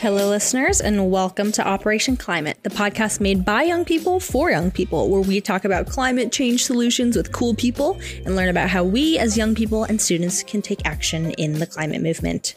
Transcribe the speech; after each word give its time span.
Hello, 0.00 0.30
listeners, 0.30 0.80
and 0.80 1.10
welcome 1.10 1.52
to 1.52 1.66
Operation 1.66 2.16
Climate, 2.16 2.56
the 2.62 2.70
podcast 2.70 3.20
made 3.20 3.44
by 3.44 3.64
young 3.64 3.84
people 3.84 4.20
for 4.20 4.50
young 4.50 4.70
people, 4.70 5.10
where 5.10 5.20
we 5.20 5.40
talk 5.40 5.64
about 5.64 5.88
climate 5.88 6.32
change 6.32 6.64
solutions 6.64 7.16
with 7.16 7.32
cool 7.32 7.54
people 7.54 8.00
and 8.24 8.36
learn 8.36 8.48
about 8.48 8.70
how 8.70 8.84
we, 8.84 9.18
as 9.18 9.36
young 9.36 9.54
people 9.54 9.84
and 9.84 10.00
students, 10.00 10.42
can 10.44 10.62
take 10.62 10.86
action 10.86 11.32
in 11.32 11.58
the 11.58 11.66
climate 11.66 12.00
movement. 12.00 12.54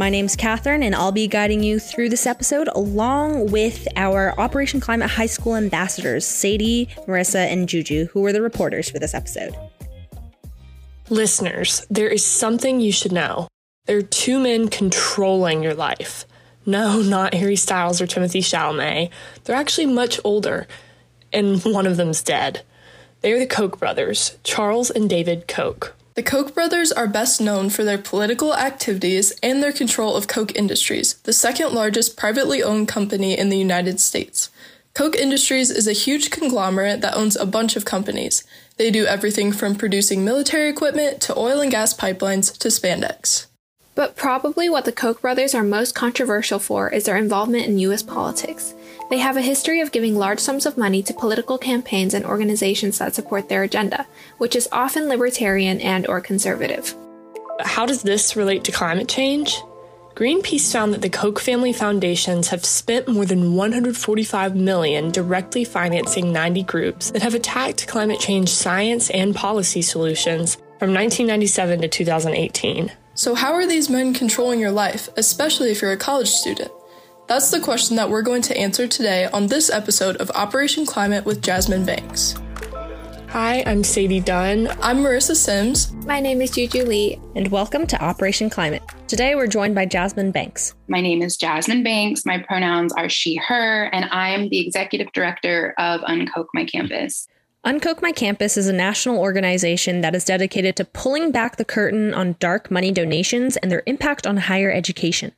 My 0.00 0.08
name's 0.08 0.34
Catherine, 0.34 0.82
and 0.82 0.94
I'll 0.94 1.12
be 1.12 1.28
guiding 1.28 1.62
you 1.62 1.78
through 1.78 2.08
this 2.08 2.26
episode 2.26 2.68
along 2.68 3.50
with 3.50 3.86
our 3.96 4.32
Operation 4.40 4.80
Climate 4.80 5.10
High 5.10 5.26
School 5.26 5.56
ambassadors, 5.56 6.24
Sadie, 6.24 6.88
Marissa, 7.06 7.40
and 7.52 7.68
Juju, 7.68 8.06
who 8.06 8.22
were 8.22 8.32
the 8.32 8.40
reporters 8.40 8.88
for 8.88 8.98
this 8.98 9.12
episode. 9.12 9.54
Listeners, 11.10 11.86
there 11.90 12.08
is 12.08 12.24
something 12.24 12.80
you 12.80 12.92
should 12.92 13.12
know. 13.12 13.46
There 13.84 13.98
are 13.98 14.02
two 14.02 14.40
men 14.40 14.68
controlling 14.68 15.62
your 15.62 15.74
life. 15.74 16.24
No, 16.64 17.02
not 17.02 17.34
Harry 17.34 17.56
Styles 17.56 18.00
or 18.00 18.06
Timothee 18.06 18.40
Chalamet. 18.40 19.10
They're 19.44 19.54
actually 19.54 19.84
much 19.84 20.18
older, 20.24 20.66
and 21.30 21.62
one 21.62 21.86
of 21.86 21.98
them's 21.98 22.22
dead. 22.22 22.62
They 23.20 23.32
are 23.32 23.38
the 23.38 23.46
Koch 23.46 23.78
brothers, 23.78 24.38
Charles 24.44 24.88
and 24.88 25.10
David 25.10 25.46
Koch. 25.46 25.94
The 26.14 26.24
Koch 26.24 26.54
brothers 26.54 26.90
are 26.90 27.06
best 27.06 27.40
known 27.40 27.70
for 27.70 27.84
their 27.84 27.96
political 27.96 28.52
activities 28.54 29.30
and 29.44 29.62
their 29.62 29.72
control 29.72 30.16
of 30.16 30.26
Koch 30.26 30.54
Industries, 30.56 31.14
the 31.22 31.32
second 31.32 31.72
largest 31.72 32.16
privately 32.16 32.64
owned 32.64 32.88
company 32.88 33.38
in 33.38 33.48
the 33.48 33.56
United 33.56 34.00
States. 34.00 34.50
Koch 34.92 35.14
Industries 35.14 35.70
is 35.70 35.86
a 35.86 35.92
huge 35.92 36.30
conglomerate 36.30 37.00
that 37.00 37.14
owns 37.14 37.36
a 37.36 37.46
bunch 37.46 37.76
of 37.76 37.84
companies. 37.84 38.42
They 38.76 38.90
do 38.90 39.06
everything 39.06 39.52
from 39.52 39.76
producing 39.76 40.24
military 40.24 40.68
equipment 40.68 41.20
to 41.22 41.38
oil 41.38 41.60
and 41.60 41.70
gas 41.70 41.94
pipelines 41.94 42.58
to 42.58 42.68
spandex. 42.68 43.46
But 43.94 44.16
probably 44.16 44.68
what 44.68 44.86
the 44.86 44.92
Koch 44.92 45.20
brothers 45.20 45.54
are 45.54 45.62
most 45.62 45.94
controversial 45.94 46.58
for 46.58 46.88
is 46.88 47.04
their 47.04 47.16
involvement 47.16 47.66
in 47.66 47.78
US 47.78 48.02
politics. 48.02 48.74
They 49.10 49.18
have 49.18 49.36
a 49.36 49.42
history 49.42 49.80
of 49.80 49.90
giving 49.90 50.14
large 50.14 50.38
sums 50.38 50.66
of 50.66 50.78
money 50.78 51.02
to 51.02 51.12
political 51.12 51.58
campaigns 51.58 52.14
and 52.14 52.24
organizations 52.24 52.98
that 52.98 53.12
support 53.12 53.48
their 53.48 53.64
agenda, 53.64 54.06
which 54.38 54.54
is 54.54 54.68
often 54.70 55.08
libertarian 55.08 55.80
and 55.80 56.06
or 56.06 56.20
conservative. 56.20 56.94
How 57.58 57.86
does 57.86 58.02
this 58.02 58.36
relate 58.36 58.62
to 58.64 58.72
climate 58.72 59.08
change? 59.08 59.60
Greenpeace 60.14 60.70
found 60.70 60.94
that 60.94 61.02
the 61.02 61.10
Koch 61.10 61.40
family 61.40 61.72
foundations 61.72 62.48
have 62.48 62.64
spent 62.64 63.08
more 63.08 63.24
than 63.24 63.54
145 63.54 64.54
million 64.54 65.10
directly 65.10 65.64
financing 65.64 66.32
90 66.32 66.62
groups 66.62 67.10
that 67.10 67.22
have 67.22 67.34
attacked 67.34 67.88
climate 67.88 68.20
change 68.20 68.48
science 68.48 69.10
and 69.10 69.34
policy 69.34 69.82
solutions 69.82 70.54
from 70.78 70.94
1997 70.94 71.80
to 71.80 71.88
2018. 71.88 72.92
So, 73.14 73.34
how 73.34 73.54
are 73.54 73.66
these 73.66 73.90
men 73.90 74.14
controlling 74.14 74.60
your 74.60 74.70
life, 74.70 75.08
especially 75.16 75.70
if 75.72 75.82
you're 75.82 75.92
a 75.92 75.96
college 75.96 76.30
student? 76.30 76.70
That's 77.30 77.52
the 77.52 77.60
question 77.60 77.94
that 77.94 78.10
we're 78.10 78.22
going 78.22 78.42
to 78.42 78.56
answer 78.56 78.88
today 78.88 79.26
on 79.26 79.46
this 79.46 79.70
episode 79.70 80.16
of 80.16 80.32
Operation 80.32 80.84
Climate 80.84 81.24
with 81.24 81.42
Jasmine 81.42 81.86
Banks. 81.86 82.34
Hi, 83.28 83.62
I'm 83.66 83.84
Sadie 83.84 84.18
Dunn. 84.18 84.66
I'm 84.82 84.96
Marissa 84.96 85.36
Sims. 85.36 85.92
My 85.92 86.18
name 86.18 86.42
is 86.42 86.50
Juju 86.50 86.84
Lee. 86.84 87.20
And 87.36 87.46
welcome 87.52 87.86
to 87.86 88.04
Operation 88.04 88.50
Climate. 88.50 88.82
Today 89.06 89.36
we're 89.36 89.46
joined 89.46 89.76
by 89.76 89.86
Jasmine 89.86 90.32
Banks. 90.32 90.74
My 90.88 91.00
name 91.00 91.22
is 91.22 91.36
Jasmine 91.36 91.84
Banks. 91.84 92.26
My 92.26 92.38
pronouns 92.38 92.92
are 92.94 93.08
she, 93.08 93.36
her, 93.36 93.84
and 93.92 94.06
I'm 94.10 94.48
the 94.48 94.58
executive 94.58 95.12
director 95.12 95.72
of 95.78 96.00
Unkoch 96.00 96.48
My 96.52 96.64
Campus. 96.64 97.28
Unkoch 97.64 98.02
My 98.02 98.10
Campus 98.10 98.56
is 98.56 98.66
a 98.66 98.72
national 98.72 99.20
organization 99.20 100.00
that 100.00 100.16
is 100.16 100.24
dedicated 100.24 100.74
to 100.74 100.84
pulling 100.84 101.30
back 101.30 101.58
the 101.58 101.64
curtain 101.64 102.12
on 102.12 102.34
dark 102.40 102.72
money 102.72 102.90
donations 102.90 103.56
and 103.58 103.70
their 103.70 103.84
impact 103.86 104.26
on 104.26 104.36
higher 104.36 104.72
education. 104.72 105.30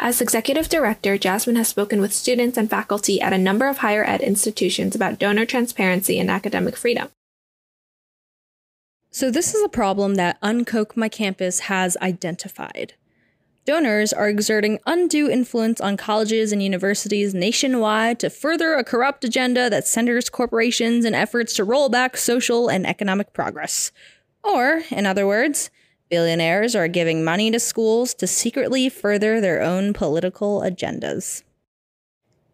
As 0.00 0.20
executive 0.20 0.68
director, 0.68 1.16
Jasmine 1.16 1.56
has 1.56 1.68
spoken 1.68 2.00
with 2.00 2.12
students 2.12 2.56
and 2.56 2.68
faculty 2.68 3.20
at 3.20 3.32
a 3.32 3.38
number 3.38 3.68
of 3.68 3.78
higher 3.78 4.04
ed 4.04 4.20
institutions 4.20 4.94
about 4.94 5.18
donor 5.18 5.46
transparency 5.46 6.18
and 6.18 6.30
academic 6.30 6.76
freedom. 6.76 7.08
So, 9.10 9.30
this 9.30 9.54
is 9.54 9.62
a 9.62 9.68
problem 9.68 10.14
that 10.14 10.40
Unkoch 10.40 10.96
My 10.96 11.08
Campus 11.08 11.60
has 11.60 11.96
identified. 11.98 12.94
Donors 13.64 14.12
are 14.12 14.28
exerting 14.28 14.80
undue 14.86 15.30
influence 15.30 15.80
on 15.80 15.96
colleges 15.96 16.50
and 16.50 16.60
universities 16.60 17.32
nationwide 17.32 18.18
to 18.18 18.30
further 18.30 18.74
a 18.74 18.82
corrupt 18.82 19.22
agenda 19.22 19.70
that 19.70 19.86
centers 19.86 20.28
corporations 20.28 21.04
in 21.04 21.14
efforts 21.14 21.54
to 21.54 21.62
roll 21.62 21.88
back 21.88 22.16
social 22.16 22.68
and 22.68 22.84
economic 22.86 23.32
progress. 23.32 23.92
Or, 24.42 24.82
in 24.90 25.06
other 25.06 25.28
words, 25.28 25.70
Billionaires 26.12 26.76
are 26.76 26.88
giving 26.88 27.24
money 27.24 27.50
to 27.50 27.58
schools 27.58 28.12
to 28.12 28.26
secretly 28.26 28.90
further 28.90 29.40
their 29.40 29.62
own 29.62 29.94
political 29.94 30.60
agendas. 30.60 31.42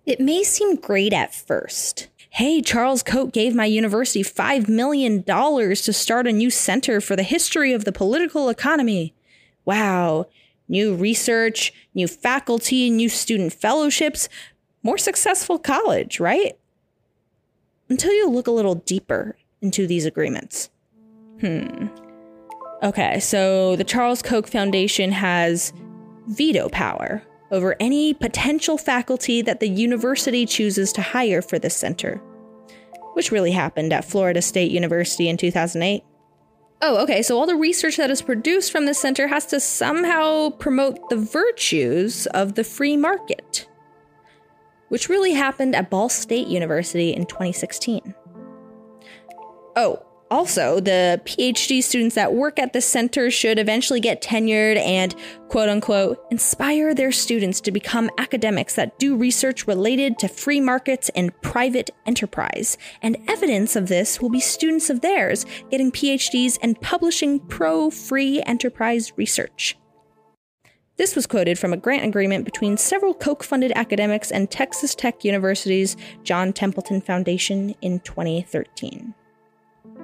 It 0.06 0.20
may 0.20 0.44
seem 0.44 0.76
great 0.76 1.12
at 1.12 1.34
first. 1.34 2.06
Hey, 2.30 2.62
Charles 2.62 3.02
Koch 3.02 3.32
gave 3.32 3.56
my 3.56 3.64
university 3.64 4.22
$5 4.22 4.69
million 4.69 5.24
to 5.24 5.92
start 5.92 6.28
a 6.28 6.32
new 6.32 6.50
center 6.50 7.00
for 7.00 7.16
the 7.16 7.24
history 7.24 7.72
of 7.72 7.84
the 7.84 7.91
political 7.91 8.48
economy. 8.48 9.12
Wow, 9.64 10.26
new 10.69 10.94
research, 10.94 11.75
new 11.94 12.06
faculty, 12.06 12.90
new 12.90 13.08
student 13.08 13.52
fellowships, 13.52 14.28
more 14.84 14.98
successful 14.98 15.58
college, 15.58 16.20
right? 16.20 16.56
Until 17.88 18.12
you 18.12 18.30
look 18.30 18.46
a 18.46 18.52
little 18.52 18.76
deeper 18.76 19.36
into 19.60 19.88
these 19.88 20.06
agreements. 20.06 20.70
Hmm. 21.40 21.88
Okay, 22.83 23.19
so 23.19 23.75
the 23.75 23.84
Charles 23.84 24.22
Koch 24.22 24.47
Foundation 24.47 25.11
has 25.11 25.72
veto 26.27 26.69
power 26.69 27.22
over 27.50 27.75
any 27.81 28.15
potential 28.15 28.78
faculty 28.78 29.43
that 29.43 29.59
the 29.59 29.69
university 29.69 30.47
chooses 30.47 30.93
to 30.93 31.03
hire 31.03 31.43
for 31.43 31.59
this 31.59 31.77
center, 31.77 32.19
which 33.15 33.33
really 33.33 33.50
happened 33.50 33.93
at 33.93 34.05
Florida 34.05 34.41
State 34.41 34.71
University 34.71 35.28
in 35.28 35.37
2008. 35.37 36.05
Oh, 36.81 37.03
okay, 37.03 37.22
so 37.22 37.37
all 37.37 37.47
the 37.47 37.56
research 37.56 37.97
that 37.97 38.11
is 38.11 38.22
produced 38.22 38.71
from 38.71 38.87
this 38.87 39.00
center 39.00 39.27
has 39.27 39.47
to 39.47 39.59
somehow 39.59 40.50
promote 40.50 41.09
the 41.09 41.17
virtues 41.17 42.27
of 42.27 42.55
the 42.55 42.62
free 42.62 42.97
market, 42.97 43.67
which 44.88 45.09
really 45.09 45.33
happened 45.33 45.75
at 45.75 45.91
Ball 45.91 46.09
State 46.09 46.47
University 46.47 47.12
in 47.12 47.27
2016. 47.27 48.15
Oh, 49.75 50.00
also, 50.31 50.81
the 50.81 51.21
PhD 51.25 51.83
students 51.83 52.15
that 52.15 52.34
work 52.34 52.59
at 52.59 52.72
the 52.72 52.81
center 52.81 53.31
should 53.31 53.59
eventually 53.59 54.00
get 54.00 54.22
tenured 54.22 54.77
and, 54.77 55.15
quote 55.49 55.69
unquote, 55.69 56.25
inspire 56.31 56.94
their 56.94 57.12
students 57.12 57.61
to 57.62 57.72
become 57.72 58.11
academics 58.19 58.75
that 58.75 58.99
do 58.99 59.17
research 59.17 59.67
related 59.67 60.19
to 60.19 60.28
free 60.28 60.61
markets 60.61 61.11
and 61.15 61.38
private 61.41 61.91
enterprise. 62.06 62.77
And 63.00 63.17
evidence 63.27 63.75
of 63.75 63.88
this 63.88 64.21
will 64.21 64.31
be 64.31 64.41
students 64.41 64.91
of 64.91 65.00
theirs 65.00 65.47
getting 65.71 65.91
PhDs 65.91 66.59
and 66.62 66.81
publishing 66.81 67.41
pro 67.41 67.91
free 67.91 68.43
enterprise 68.43 69.12
research. 69.17 69.77
This 70.99 71.15
was 71.15 71.28
quoted 71.28 71.61
from 71.61 71.72
a 71.72 71.77
grant 71.77 72.05
agreement 72.05 72.44
between 72.44 72.77
several 72.77 73.15
Koch 73.15 73.44
funded 73.44 73.71
academics 73.77 74.33
and 74.33 74.50
Texas 74.50 74.97
Tech 74.97 75.25
University's 75.25 75.97
John 76.25 76.53
Templeton 76.53 77.00
Foundation 77.00 77.75
in 77.81 78.00
2013. 78.00 79.15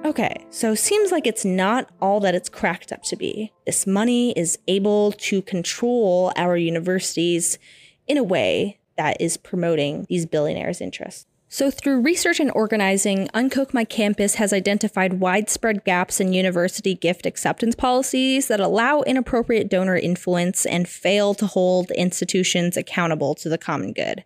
Okay, 0.05 0.45
so 0.51 0.75
seems 0.75 1.11
like 1.11 1.25
it's 1.25 1.43
not 1.43 1.89
all 1.99 2.19
that 2.19 2.35
it's 2.35 2.47
cracked 2.47 2.91
up 2.91 3.01
to 3.05 3.15
be. 3.15 3.51
This 3.65 3.87
money 3.87 4.33
is 4.33 4.59
able 4.67 5.13
to 5.13 5.41
control 5.41 6.31
our 6.35 6.55
universities 6.55 7.57
in 8.05 8.15
a 8.15 8.23
way 8.23 8.77
that 8.97 9.19
is 9.19 9.35
promoting 9.35 10.05
these 10.07 10.27
billionaires' 10.27 10.79
interests. 10.79 11.25
So, 11.47 11.71
through 11.71 12.01
research 12.01 12.39
and 12.39 12.51
organizing, 12.53 13.29
Unkoch 13.33 13.73
My 13.73 13.83
Campus 13.83 14.35
has 14.35 14.53
identified 14.53 15.19
widespread 15.19 15.83
gaps 15.85 16.19
in 16.19 16.33
university 16.33 16.93
gift 16.93 17.25
acceptance 17.25 17.73
policies 17.73 18.47
that 18.47 18.59
allow 18.59 19.01
inappropriate 19.01 19.69
donor 19.69 19.95
influence 19.95 20.67
and 20.67 20.87
fail 20.87 21.33
to 21.33 21.47
hold 21.47 21.89
institutions 21.91 22.77
accountable 22.77 23.33
to 23.35 23.49
the 23.49 23.57
common 23.57 23.91
good. 23.91 24.23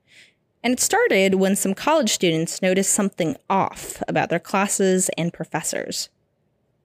And 0.63 0.73
it 0.73 0.79
started 0.79 1.35
when 1.35 1.55
some 1.55 1.73
college 1.73 2.11
students 2.11 2.61
noticed 2.61 2.93
something 2.93 3.37
off 3.49 4.03
about 4.07 4.29
their 4.29 4.39
classes 4.39 5.09
and 5.17 5.33
professors. 5.33 6.09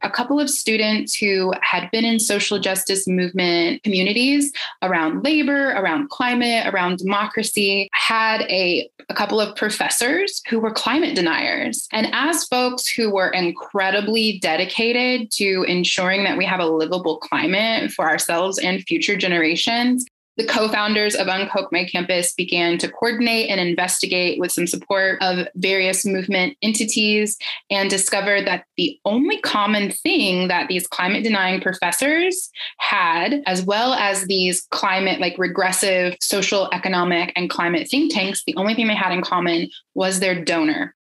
A 0.02 0.10
couple 0.10 0.38
of 0.38 0.50
students 0.50 1.16
who 1.16 1.54
had 1.62 1.90
been 1.90 2.04
in 2.04 2.20
social 2.20 2.58
justice 2.58 3.08
movement 3.08 3.82
communities 3.84 4.52
around 4.82 5.24
labor, 5.24 5.70
around 5.70 6.10
climate, 6.10 6.66
around 6.66 6.98
democracy 6.98 7.88
had 7.94 8.42
a, 8.42 8.88
a 9.08 9.14
couple 9.14 9.40
of 9.40 9.56
professors 9.56 10.42
who 10.50 10.60
were 10.60 10.70
climate 10.70 11.16
deniers. 11.16 11.88
And 11.90 12.08
as 12.12 12.44
folks 12.44 12.86
who 12.86 13.10
were 13.10 13.30
incredibly 13.30 14.38
dedicated 14.40 15.30
to 15.36 15.64
ensuring 15.66 16.24
that 16.24 16.36
we 16.36 16.44
have 16.44 16.60
a 16.60 16.66
livable 16.66 17.16
climate 17.16 17.90
for 17.90 18.06
ourselves 18.06 18.58
and 18.58 18.82
future 18.82 19.16
generations, 19.16 20.04
The 20.36 20.46
co 20.46 20.68
founders 20.68 21.14
of 21.14 21.28
Unkoch 21.28 21.70
My 21.70 21.84
Campus 21.84 22.34
began 22.34 22.76
to 22.78 22.90
coordinate 22.90 23.50
and 23.50 23.60
investigate 23.60 24.40
with 24.40 24.50
some 24.50 24.66
support 24.66 25.22
of 25.22 25.46
various 25.54 26.04
movement 26.04 26.56
entities 26.60 27.38
and 27.70 27.88
discovered 27.88 28.44
that 28.46 28.64
the 28.76 28.98
only 29.04 29.40
common 29.40 29.92
thing 29.92 30.48
that 30.48 30.66
these 30.66 30.88
climate 30.88 31.22
denying 31.22 31.60
professors 31.60 32.50
had, 32.78 33.42
as 33.46 33.62
well 33.62 33.94
as 33.94 34.24
these 34.24 34.66
climate, 34.70 35.20
like 35.20 35.38
regressive 35.38 36.16
social, 36.20 36.68
economic, 36.72 37.32
and 37.36 37.48
climate 37.48 37.88
think 37.88 38.12
tanks, 38.12 38.42
the 38.44 38.56
only 38.56 38.74
thing 38.74 38.88
they 38.88 38.94
had 38.96 39.12
in 39.12 39.22
common 39.22 39.70
was 39.94 40.18
their 40.18 40.44
donor, 40.44 40.96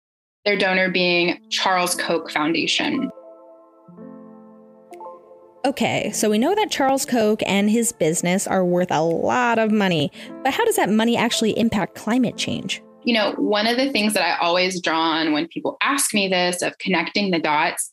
their 0.45 0.59
donor 0.59 0.91
being 0.91 1.41
Charles 1.49 1.95
Koch 1.95 2.31
Foundation. 2.31 3.11
Okay, 5.65 6.11
so 6.11 6.29
we 6.29 6.39
know 6.39 6.57
that 6.57 6.73
Charles 6.73 7.07
Koch 7.07 7.41
and 7.47 7.71
his 7.71 7.93
business 7.93 8.49
are 8.49 8.65
worth 8.65 8.91
a 8.91 9.01
lot 9.01 9.61
of 9.61 9.71
money, 9.71 10.11
but 10.43 10.53
how 10.53 10.65
does 10.65 10.75
that 10.75 10.91
money 10.91 11.17
actually 11.17 11.57
impact 11.57 11.95
climate 11.95 12.37
change? 12.37 12.83
You 13.05 13.15
know, 13.15 13.33
one 13.37 13.69
of 13.69 13.77
the 13.77 13.91
things 13.93 14.15
that 14.15 14.25
I 14.25 14.45
always 14.45 14.81
draw 14.81 15.01
on 15.01 15.33
when 15.33 15.47
people 15.47 15.77
ask 15.81 16.15
me 16.15 16.27
this 16.27 16.63
of 16.63 16.77
connecting 16.79 17.31
the 17.31 17.39
dots 17.39 17.93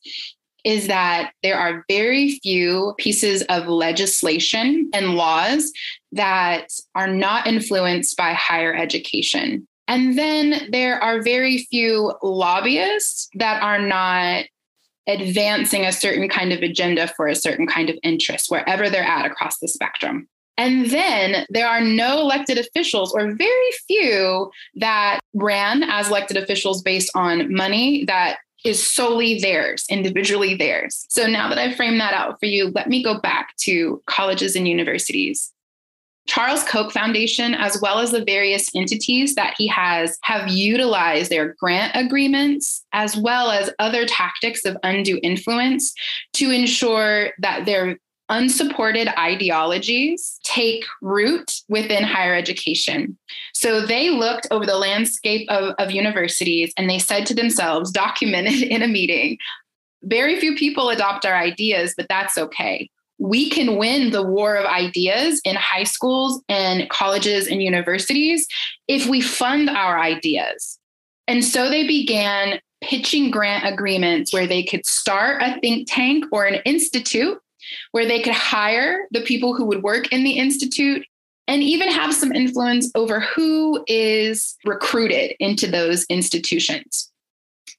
is 0.63 0.87
that 0.87 1.31
there 1.43 1.57
are 1.59 1.85
very 1.87 2.39
few 2.41 2.95
pieces 2.97 3.43
of 3.43 3.67
legislation 3.67 4.89
and 4.91 5.13
laws 5.13 5.71
that 6.11 6.69
are 6.95 7.07
not 7.07 7.45
influenced 7.45 8.17
by 8.17 8.33
higher 8.33 8.73
education. 8.73 9.67
And 9.87 10.17
then 10.17 10.69
there 10.71 11.01
are 11.01 11.21
very 11.21 11.59
few 11.69 12.13
lobbyists 12.21 13.29
that 13.35 13.61
are 13.61 13.79
not 13.79 14.45
advancing 15.09 15.85
a 15.85 15.91
certain 15.91 16.29
kind 16.29 16.53
of 16.53 16.61
agenda 16.61 17.07
for 17.07 17.27
a 17.27 17.35
certain 17.35 17.67
kind 17.67 17.89
of 17.89 17.97
interest, 18.03 18.49
wherever 18.49 18.89
they're 18.89 19.03
at 19.03 19.25
across 19.25 19.59
the 19.59 19.67
spectrum. 19.67 20.27
And 20.57 20.87
then 20.87 21.45
there 21.49 21.67
are 21.67 21.81
no 21.81 22.19
elected 22.19 22.57
officials, 22.57 23.13
or 23.13 23.33
very 23.33 23.71
few, 23.87 24.51
that 24.75 25.19
ran 25.33 25.83
as 25.83 26.09
elected 26.09 26.37
officials 26.37 26.81
based 26.81 27.09
on 27.15 27.53
money 27.53 28.03
that 28.05 28.39
is 28.65 28.85
solely 28.85 29.39
theirs, 29.39 29.85
individually 29.89 30.53
theirs. 30.55 31.05
So 31.09 31.27
now 31.27 31.47
that 31.47 31.57
I've 31.57 31.77
framed 31.77 32.01
that 32.01 32.13
out 32.13 32.41
for 32.41 32.45
you, 32.45 32.71
let 32.75 32.89
me 32.89 33.01
go 33.01 33.19
back 33.21 33.55
to 33.61 34.03
colleges 34.05 34.57
and 34.57 34.67
universities. 34.67 35.53
Charles 36.29 36.63
Koch 36.63 36.91
Foundation, 36.91 37.55
as 37.55 37.81
well 37.81 37.97
as 37.97 38.11
the 38.11 38.23
various 38.23 38.67
entities 38.75 39.33
that 39.33 39.55
he 39.57 39.65
has, 39.65 40.15
have 40.21 40.47
utilized 40.47 41.31
their 41.31 41.55
grant 41.59 41.91
agreements 41.95 42.85
as 42.93 43.17
well 43.17 43.49
as 43.49 43.71
other 43.79 44.05
tactics 44.05 44.63
of 44.63 44.77
undue 44.83 45.19
influence 45.23 45.91
to 46.33 46.51
ensure 46.51 47.31
that 47.39 47.65
their 47.65 47.97
unsupported 48.29 49.07
ideologies 49.17 50.39
take 50.43 50.85
root 51.01 51.51
within 51.67 52.03
higher 52.03 52.35
education. 52.35 53.17
So 53.55 53.83
they 53.83 54.11
looked 54.11 54.45
over 54.51 54.67
the 54.67 54.77
landscape 54.77 55.49
of, 55.49 55.73
of 55.79 55.89
universities 55.89 56.71
and 56.77 56.87
they 56.87 56.99
said 56.99 57.25
to 57.25 57.33
themselves, 57.33 57.89
documented 57.89 58.61
in 58.69 58.83
a 58.83 58.87
meeting, 58.87 59.39
very 60.03 60.39
few 60.39 60.55
people 60.55 60.91
adopt 60.91 61.25
our 61.25 61.35
ideas, 61.35 61.95
but 61.97 62.07
that's 62.07 62.37
okay 62.37 62.87
we 63.19 63.49
can 63.49 63.75
win 63.75 64.11
the 64.11 64.23
war 64.23 64.55
of 64.55 64.65
ideas 64.65 65.41
in 65.43 65.55
high 65.55 65.83
schools 65.83 66.41
and 66.47 66.89
colleges 66.89 67.47
and 67.47 67.61
universities 67.61 68.47
if 68.87 69.07
we 69.07 69.21
fund 69.21 69.69
our 69.69 69.99
ideas. 69.99 70.79
And 71.27 71.43
so 71.43 71.69
they 71.69 71.85
began 71.85 72.59
pitching 72.81 73.29
grant 73.29 73.65
agreements 73.65 74.33
where 74.33 74.47
they 74.47 74.63
could 74.63 74.85
start 74.85 75.41
a 75.41 75.59
think 75.59 75.87
tank 75.91 76.25
or 76.31 76.45
an 76.45 76.61
institute 76.65 77.37
where 77.91 78.05
they 78.05 78.21
could 78.21 78.33
hire 78.33 79.05
the 79.11 79.21
people 79.21 79.53
who 79.53 79.65
would 79.65 79.83
work 79.83 80.11
in 80.13 80.23
the 80.23 80.31
institute 80.31 81.05
and 81.47 81.61
even 81.61 81.89
have 81.89 82.13
some 82.13 82.31
influence 82.31 82.89
over 82.95 83.19
who 83.19 83.83
is 83.87 84.55
recruited 84.65 85.35
into 85.39 85.67
those 85.67 86.05
institutions. 86.05 87.11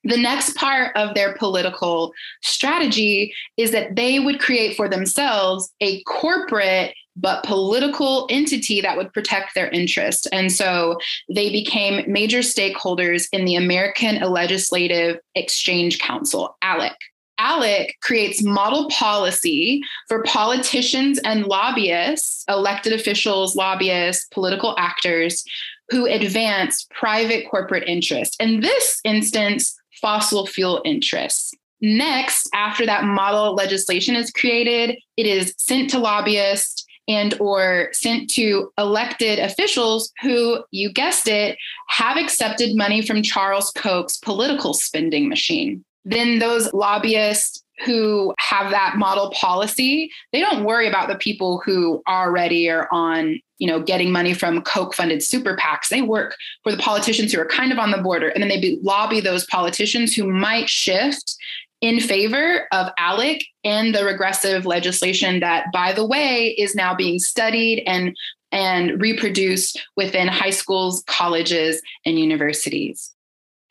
The 0.04 0.16
next 0.16 0.56
part 0.56 0.96
of 0.96 1.14
their 1.14 1.34
political 1.34 2.12
strategy 2.42 3.34
is 3.56 3.70
that 3.72 3.96
they 3.96 4.18
would 4.18 4.40
create 4.40 4.76
for 4.76 4.88
themselves 4.88 5.70
a 5.80 6.02
corporate 6.04 6.94
but 7.16 7.44
political 7.44 8.26
entity 8.30 8.80
that 8.80 8.96
would 8.96 9.12
protect 9.12 9.54
their 9.54 9.68
interests. 9.68 10.26
And 10.26 10.50
so 10.50 10.96
they 11.28 11.50
became 11.50 12.10
major 12.10 12.38
stakeholders 12.38 13.26
in 13.32 13.44
the 13.44 13.56
American 13.56 14.20
Legislative 14.20 15.18
Exchange 15.34 15.98
Council, 15.98 16.56
ALEC. 16.62 16.96
ALEC 17.38 17.94
creates 18.02 18.42
model 18.42 18.88
policy 18.90 19.82
for 20.08 20.22
politicians 20.22 21.18
and 21.24 21.46
lobbyists, 21.46 22.44
elected 22.48 22.92
officials, 22.92 23.56
lobbyists, 23.56 24.26
political 24.30 24.74
actors 24.78 25.44
who 25.88 26.06
advance 26.06 26.86
private 26.90 27.50
corporate 27.50 27.88
interest. 27.88 28.36
In 28.40 28.60
this 28.60 29.00
instance, 29.04 29.79
fossil 30.00 30.46
fuel 30.46 30.82
interests. 30.84 31.54
Next, 31.80 32.48
after 32.52 32.84
that 32.86 33.04
model 33.04 33.54
legislation 33.54 34.14
is 34.14 34.30
created, 34.30 34.98
it 35.16 35.26
is 35.26 35.54
sent 35.56 35.90
to 35.90 35.98
lobbyists 35.98 36.84
and 37.08 37.34
or 37.40 37.88
sent 37.92 38.30
to 38.30 38.70
elected 38.78 39.38
officials 39.38 40.12
who 40.22 40.62
you 40.70 40.92
guessed 40.92 41.26
it 41.26 41.58
have 41.88 42.16
accepted 42.16 42.76
money 42.76 43.04
from 43.04 43.22
Charles 43.22 43.72
Koch's 43.72 44.18
political 44.18 44.74
spending 44.74 45.28
machine. 45.28 45.84
Then 46.04 46.38
those 46.38 46.72
lobbyists 46.72 47.62
who 47.84 48.34
have 48.38 48.70
that 48.70 48.96
model 48.96 49.30
policy, 49.30 50.10
they 50.32 50.40
don't 50.40 50.64
worry 50.64 50.88
about 50.88 51.08
the 51.08 51.16
people 51.16 51.62
who 51.64 52.02
already 52.06 52.68
are 52.68 52.88
on, 52.92 53.40
you 53.58 53.66
know, 53.66 53.80
getting 53.80 54.10
money 54.10 54.34
from 54.34 54.62
Koch 54.62 54.94
funded 54.94 55.22
super 55.22 55.56
PACs. 55.56 55.88
They 55.88 56.02
work 56.02 56.36
for 56.62 56.72
the 56.72 56.78
politicians 56.78 57.32
who 57.32 57.40
are 57.40 57.46
kind 57.46 57.72
of 57.72 57.78
on 57.78 57.90
the 57.90 58.02
border. 58.02 58.28
And 58.28 58.42
then 58.42 58.48
they 58.48 58.60
be, 58.60 58.78
lobby 58.82 59.20
those 59.20 59.46
politicians 59.46 60.14
who 60.14 60.30
might 60.30 60.68
shift 60.68 61.36
in 61.80 62.00
favor 62.00 62.66
of 62.72 62.90
ALEC 62.98 63.42
and 63.64 63.94
the 63.94 64.04
regressive 64.04 64.66
legislation 64.66 65.40
that, 65.40 65.66
by 65.72 65.92
the 65.92 66.06
way, 66.06 66.48
is 66.58 66.74
now 66.74 66.94
being 66.94 67.18
studied 67.18 67.82
and 67.86 68.16
and 68.52 69.00
reproduced 69.00 69.80
within 69.96 70.26
high 70.26 70.50
schools, 70.50 71.04
colleges, 71.06 71.80
and 72.04 72.18
universities. 72.18 73.12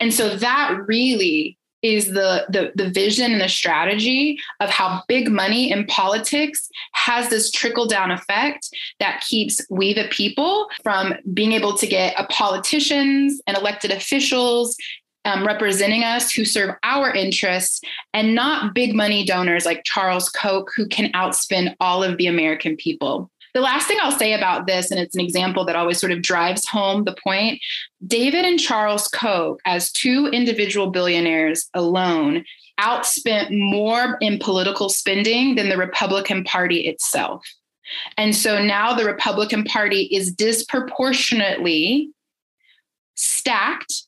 And 0.00 0.12
so 0.14 0.36
that 0.36 0.78
really 0.86 1.58
is 1.82 2.08
the, 2.08 2.46
the 2.48 2.72
the 2.74 2.90
vision 2.90 3.32
and 3.32 3.40
the 3.40 3.48
strategy 3.48 4.38
of 4.60 4.68
how 4.70 5.02
big 5.08 5.30
money 5.30 5.70
in 5.70 5.86
politics 5.86 6.68
has 6.92 7.28
this 7.30 7.50
trickle 7.50 7.86
down 7.86 8.10
effect 8.10 8.68
that 8.98 9.24
keeps 9.26 9.60
we 9.70 9.92
the 9.94 10.08
people 10.08 10.68
from 10.82 11.14
being 11.32 11.52
able 11.52 11.76
to 11.76 11.86
get 11.86 12.14
a 12.18 12.24
politicians 12.26 13.40
and 13.46 13.56
elected 13.56 13.90
officials 13.90 14.76
um, 15.24 15.46
representing 15.46 16.02
us 16.02 16.30
who 16.30 16.44
serve 16.44 16.74
our 16.82 17.12
interests 17.12 17.80
and 18.14 18.34
not 18.34 18.74
big 18.74 18.94
money 18.94 19.24
donors 19.24 19.66
like 19.66 19.82
Charles 19.84 20.28
Koch 20.30 20.70
who 20.74 20.86
can 20.86 21.12
outspend 21.12 21.74
all 21.78 22.02
of 22.02 22.16
the 22.16 22.26
American 22.26 22.76
people. 22.76 23.30
The 23.54 23.60
last 23.60 23.88
thing 23.88 23.98
I'll 24.00 24.16
say 24.16 24.32
about 24.32 24.66
this, 24.66 24.90
and 24.90 25.00
it's 25.00 25.14
an 25.14 25.20
example 25.20 25.64
that 25.64 25.76
always 25.76 25.98
sort 25.98 26.12
of 26.12 26.22
drives 26.22 26.66
home 26.66 27.04
the 27.04 27.16
point 27.22 27.60
David 28.06 28.44
and 28.44 28.58
Charles 28.58 29.08
Koch, 29.08 29.60
as 29.64 29.90
two 29.92 30.28
individual 30.32 30.90
billionaires 30.90 31.68
alone, 31.74 32.44
outspent 32.80 33.48
more 33.50 34.16
in 34.20 34.38
political 34.38 34.88
spending 34.88 35.54
than 35.54 35.68
the 35.68 35.76
Republican 35.76 36.44
Party 36.44 36.86
itself. 36.86 37.44
And 38.16 38.34
so 38.34 38.62
now 38.62 38.94
the 38.94 39.04
Republican 39.04 39.64
Party 39.64 40.02
is 40.12 40.32
disproportionately 40.32 42.10
stacked 43.16 44.04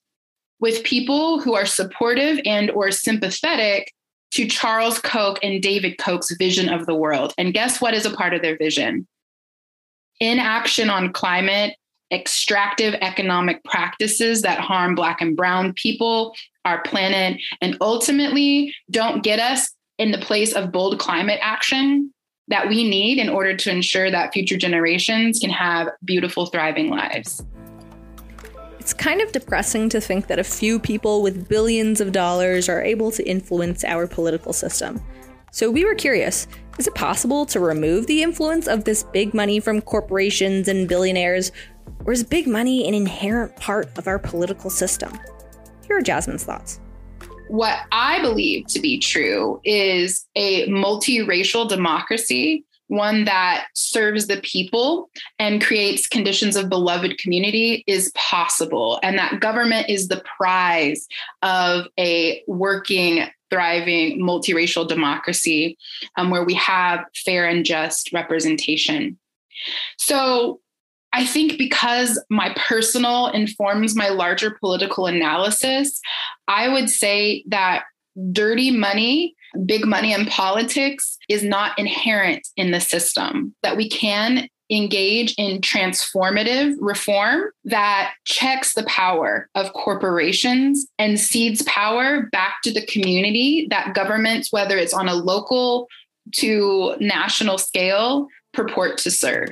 with 0.60 0.84
people 0.84 1.40
who 1.40 1.54
are 1.54 1.66
supportive 1.66 2.38
and 2.46 2.70
or 2.70 2.90
sympathetic 2.92 3.92
to 4.30 4.46
Charles 4.46 4.98
Koch 5.00 5.38
and 5.42 5.60
David 5.60 5.98
Koch's 5.98 6.34
vision 6.38 6.68
of 6.72 6.86
the 6.86 6.94
world. 6.94 7.34
And 7.36 7.52
guess 7.52 7.80
what 7.80 7.92
is 7.92 8.06
a 8.06 8.10
part 8.10 8.32
of 8.32 8.40
their 8.40 8.56
vision? 8.56 9.06
Inaction 10.20 10.90
on 10.90 11.12
climate, 11.12 11.74
extractive 12.12 12.94
economic 12.94 13.62
practices 13.64 14.42
that 14.42 14.58
harm 14.58 14.94
Black 14.94 15.20
and 15.20 15.36
Brown 15.36 15.72
people, 15.74 16.34
our 16.64 16.82
planet, 16.82 17.40
and 17.60 17.76
ultimately 17.80 18.74
don't 18.90 19.22
get 19.22 19.38
us 19.38 19.70
in 19.98 20.10
the 20.10 20.18
place 20.18 20.52
of 20.52 20.72
bold 20.72 20.98
climate 20.98 21.38
action 21.42 22.12
that 22.48 22.68
we 22.68 22.88
need 22.88 23.18
in 23.18 23.28
order 23.28 23.56
to 23.56 23.70
ensure 23.70 24.10
that 24.10 24.32
future 24.32 24.56
generations 24.56 25.38
can 25.38 25.50
have 25.50 25.88
beautiful, 26.04 26.46
thriving 26.46 26.90
lives. 26.90 27.42
It's 28.78 28.92
kind 28.92 29.20
of 29.20 29.30
depressing 29.30 29.88
to 29.90 30.00
think 30.00 30.26
that 30.26 30.40
a 30.40 30.44
few 30.44 30.80
people 30.80 31.22
with 31.22 31.48
billions 31.48 32.00
of 32.00 32.10
dollars 32.10 32.68
are 32.68 32.82
able 32.82 33.12
to 33.12 33.22
influence 33.22 33.84
our 33.84 34.08
political 34.08 34.52
system. 34.52 35.00
So 35.52 35.70
we 35.70 35.84
were 35.84 35.94
curious 35.94 36.48
is 36.78 36.86
it 36.86 36.94
possible 36.94 37.46
to 37.46 37.60
remove 37.60 38.06
the 38.06 38.22
influence 38.22 38.66
of 38.66 38.84
this 38.84 39.02
big 39.02 39.34
money 39.34 39.60
from 39.60 39.80
corporations 39.80 40.68
and 40.68 40.88
billionaires? 40.88 41.52
Or 42.04 42.12
is 42.12 42.24
big 42.24 42.46
money 42.46 42.88
an 42.88 42.94
inherent 42.94 43.56
part 43.56 43.96
of 43.98 44.06
our 44.06 44.18
political 44.18 44.70
system? 44.70 45.12
Here 45.86 45.98
are 45.98 46.02
Jasmine's 46.02 46.44
thoughts. 46.44 46.80
What 47.48 47.80
I 47.92 48.22
believe 48.22 48.66
to 48.68 48.80
be 48.80 48.98
true 48.98 49.60
is 49.64 50.26
a 50.34 50.66
multiracial 50.68 51.68
democracy 51.68 52.64
one 52.92 53.24
that 53.24 53.68
serves 53.74 54.26
the 54.26 54.38
people 54.42 55.08
and 55.38 55.64
creates 55.64 56.06
conditions 56.06 56.56
of 56.56 56.68
beloved 56.68 57.16
community 57.16 57.82
is 57.86 58.12
possible. 58.14 59.00
And 59.02 59.16
that 59.18 59.40
government 59.40 59.88
is 59.88 60.08
the 60.08 60.22
prize 60.36 61.08
of 61.40 61.86
a 61.98 62.42
working, 62.46 63.24
thriving, 63.52 64.20
multiracial 64.20 64.88
democracy 64.88 65.76
um, 66.16 66.30
where 66.30 66.44
we 66.44 66.54
have 66.54 67.04
fair 67.24 67.46
and 67.46 67.64
just 67.64 68.12
representation. 68.12 69.18
So, 69.98 70.60
I 71.14 71.26
think 71.26 71.58
because 71.58 72.18
my 72.30 72.54
personal 72.56 73.26
informs 73.26 73.94
my 73.94 74.08
larger 74.08 74.56
political 74.58 75.04
analysis, 75.04 76.00
I 76.48 76.70
would 76.70 76.88
say 76.88 77.44
that 77.48 77.84
dirty 78.32 78.70
money 78.70 79.36
big 79.66 79.86
money 79.86 80.12
in 80.12 80.26
politics 80.26 81.18
is 81.28 81.42
not 81.42 81.78
inherent 81.78 82.46
in 82.56 82.70
the 82.70 82.80
system, 82.80 83.54
that 83.62 83.76
we 83.76 83.88
can 83.88 84.48
engage 84.72 85.34
in 85.36 85.60
transformative 85.60 86.74
reform 86.80 87.50
that 87.64 88.14
checks 88.24 88.72
the 88.72 88.84
power 88.84 89.48
of 89.54 89.72
corporations 89.74 90.86
and 90.98 91.20
cedes 91.20 91.62
power 91.62 92.28
back 92.32 92.62
to 92.64 92.72
the 92.72 92.84
community 92.86 93.66
that 93.70 93.94
governments, 93.94 94.50
whether 94.50 94.78
it's 94.78 94.94
on 94.94 95.08
a 95.08 95.14
local 95.14 95.88
to 96.32 96.96
national 97.00 97.58
scale, 97.58 98.28
purport 98.54 98.96
to 98.98 99.10
serve. 99.10 99.50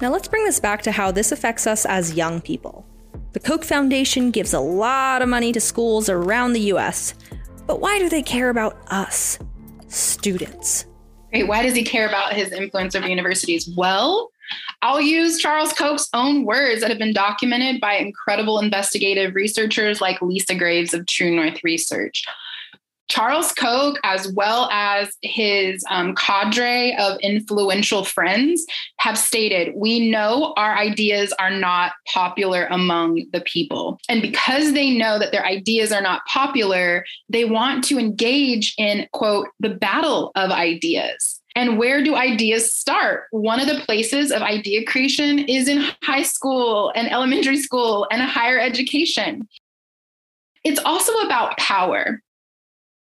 Now 0.00 0.10
let's 0.10 0.28
bring 0.28 0.44
this 0.44 0.60
back 0.60 0.80
to 0.82 0.92
how 0.92 1.10
this 1.10 1.30
affects 1.30 1.66
us 1.66 1.84
as 1.84 2.14
young 2.14 2.40
people. 2.40 2.86
The 3.32 3.40
Koch 3.40 3.64
Foundation 3.64 4.30
gives 4.30 4.54
a 4.54 4.60
lot 4.60 5.20
of 5.20 5.28
money 5.28 5.52
to 5.52 5.60
schools 5.60 6.08
around 6.08 6.54
the 6.54 6.72
US. 6.72 7.14
But 7.66 7.80
why 7.80 7.98
do 7.98 8.08
they 8.08 8.22
care 8.22 8.48
about 8.48 8.78
us, 8.90 9.38
students? 9.88 10.86
Why 11.32 11.62
does 11.62 11.74
he 11.74 11.84
care 11.84 12.08
about 12.08 12.32
his 12.32 12.52
influence 12.52 12.94
over 12.94 13.08
universities? 13.08 13.68
Well, 13.76 14.30
I'll 14.82 15.00
use 15.00 15.38
Charles 15.38 15.72
Koch's 15.72 16.08
own 16.12 16.44
words 16.44 16.80
that 16.80 16.90
have 16.90 16.98
been 16.98 17.12
documented 17.12 17.80
by 17.80 17.94
incredible 17.94 18.58
investigative 18.58 19.34
researchers 19.34 20.00
like 20.00 20.20
Lisa 20.20 20.54
Graves 20.54 20.94
of 20.94 21.06
True 21.06 21.34
North 21.34 21.62
Research. 21.62 22.24
Charles 23.10 23.52
Koch, 23.52 23.98
as 24.04 24.32
well 24.32 24.68
as 24.70 25.10
his 25.22 25.84
um, 25.90 26.14
cadre 26.14 26.96
of 26.96 27.18
influential 27.20 28.04
friends, 28.04 28.64
have 28.98 29.18
stated 29.18 29.74
we 29.74 30.08
know 30.08 30.54
our 30.56 30.78
ideas 30.78 31.34
are 31.40 31.50
not 31.50 31.92
popular 32.06 32.66
among 32.70 33.24
the 33.32 33.40
people. 33.40 33.98
And 34.08 34.22
because 34.22 34.72
they 34.72 34.96
know 34.96 35.18
that 35.18 35.32
their 35.32 35.44
ideas 35.44 35.90
are 35.90 36.00
not 36.00 36.24
popular, 36.26 37.04
they 37.28 37.44
want 37.44 37.82
to 37.84 37.98
engage 37.98 38.74
in, 38.78 39.08
quote, 39.12 39.48
the 39.58 39.70
battle 39.70 40.30
of 40.36 40.52
ideas. 40.52 41.40
And 41.56 41.78
where 41.78 42.04
do 42.04 42.14
ideas 42.14 42.72
start? 42.72 43.24
One 43.32 43.58
of 43.58 43.66
the 43.66 43.80
places 43.84 44.30
of 44.30 44.40
idea 44.40 44.86
creation 44.86 45.40
is 45.40 45.66
in 45.66 45.84
high 46.04 46.22
school 46.22 46.92
and 46.94 47.10
elementary 47.10 47.56
school 47.56 48.06
and 48.12 48.22
higher 48.22 48.60
education. 48.60 49.48
It's 50.62 50.80
also 50.84 51.12
about 51.20 51.58
power 51.58 52.22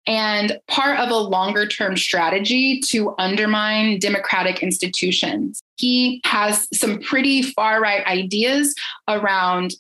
and 0.08 0.60
part 0.68 1.00
of 1.00 1.10
a 1.10 1.16
longer 1.16 1.68
term 1.68 1.96
strategy 1.96 2.80
to 2.88 3.14
undermine 3.18 4.00
democratic 4.00 4.64
institutions. 4.64 5.62
He 5.78 6.22
has 6.26 6.68
some 6.74 7.00
pretty 7.00 7.42
far 7.42 7.82
right 7.82 8.06
ideas 8.06 8.76
around 9.08 9.74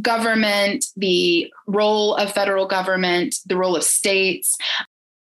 government, 0.00 0.86
the 0.96 1.52
role 1.66 2.14
of 2.14 2.32
federal 2.32 2.66
government, 2.66 3.36
the 3.46 3.56
role 3.56 3.76
of 3.76 3.84
states. 3.84 4.56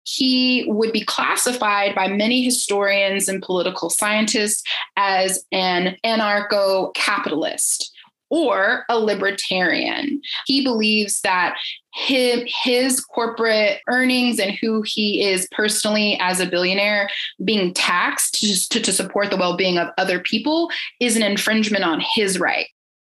He 0.04 0.64
would 0.66 0.92
be 0.92 1.04
classified 1.04 1.94
by 1.94 2.08
many 2.08 2.42
historians 2.42 3.28
and 3.28 3.42
political 3.42 3.90
scientists 3.90 4.62
as 4.96 5.44
an 5.52 5.96
anarcho 6.04 6.92
capitalist 6.94 7.92
or 8.30 8.84
a 8.88 8.98
libertarian. 8.98 10.22
He 10.46 10.64
believes 10.64 11.20
that 11.22 11.56
his, 11.92 12.42
his 12.62 13.00
corporate 13.00 13.80
earnings 13.88 14.38
and 14.38 14.52
who 14.52 14.82
he 14.86 15.24
is 15.24 15.48
personally 15.50 16.16
as 16.20 16.40
a 16.40 16.46
billionaire 16.46 17.10
being 17.44 17.74
taxed 17.74 18.34
to, 18.70 18.80
to 18.80 18.92
support 18.92 19.30
the 19.30 19.36
well-being 19.36 19.76
of 19.76 19.88
other 19.98 20.20
people 20.20 20.70
is 21.00 21.16
an 21.16 21.22
infringement 21.22 21.84
on 21.84 22.00
his 22.14 22.38
right 22.38 22.68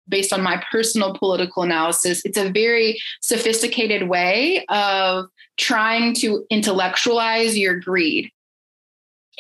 based 0.09 0.33
on 0.33 0.43
my 0.43 0.63
personal 0.73 1.15
political 1.15 1.63
analysis 1.63 2.23
it's 2.25 2.39
a 2.39 2.51
very 2.51 2.99
sophisticated 3.21 4.09
way 4.09 4.65
of 4.69 5.27
trying 5.57 6.15
to 6.15 6.45
intellectualize 6.51 7.57
your 7.57 7.79
greed 7.79 8.31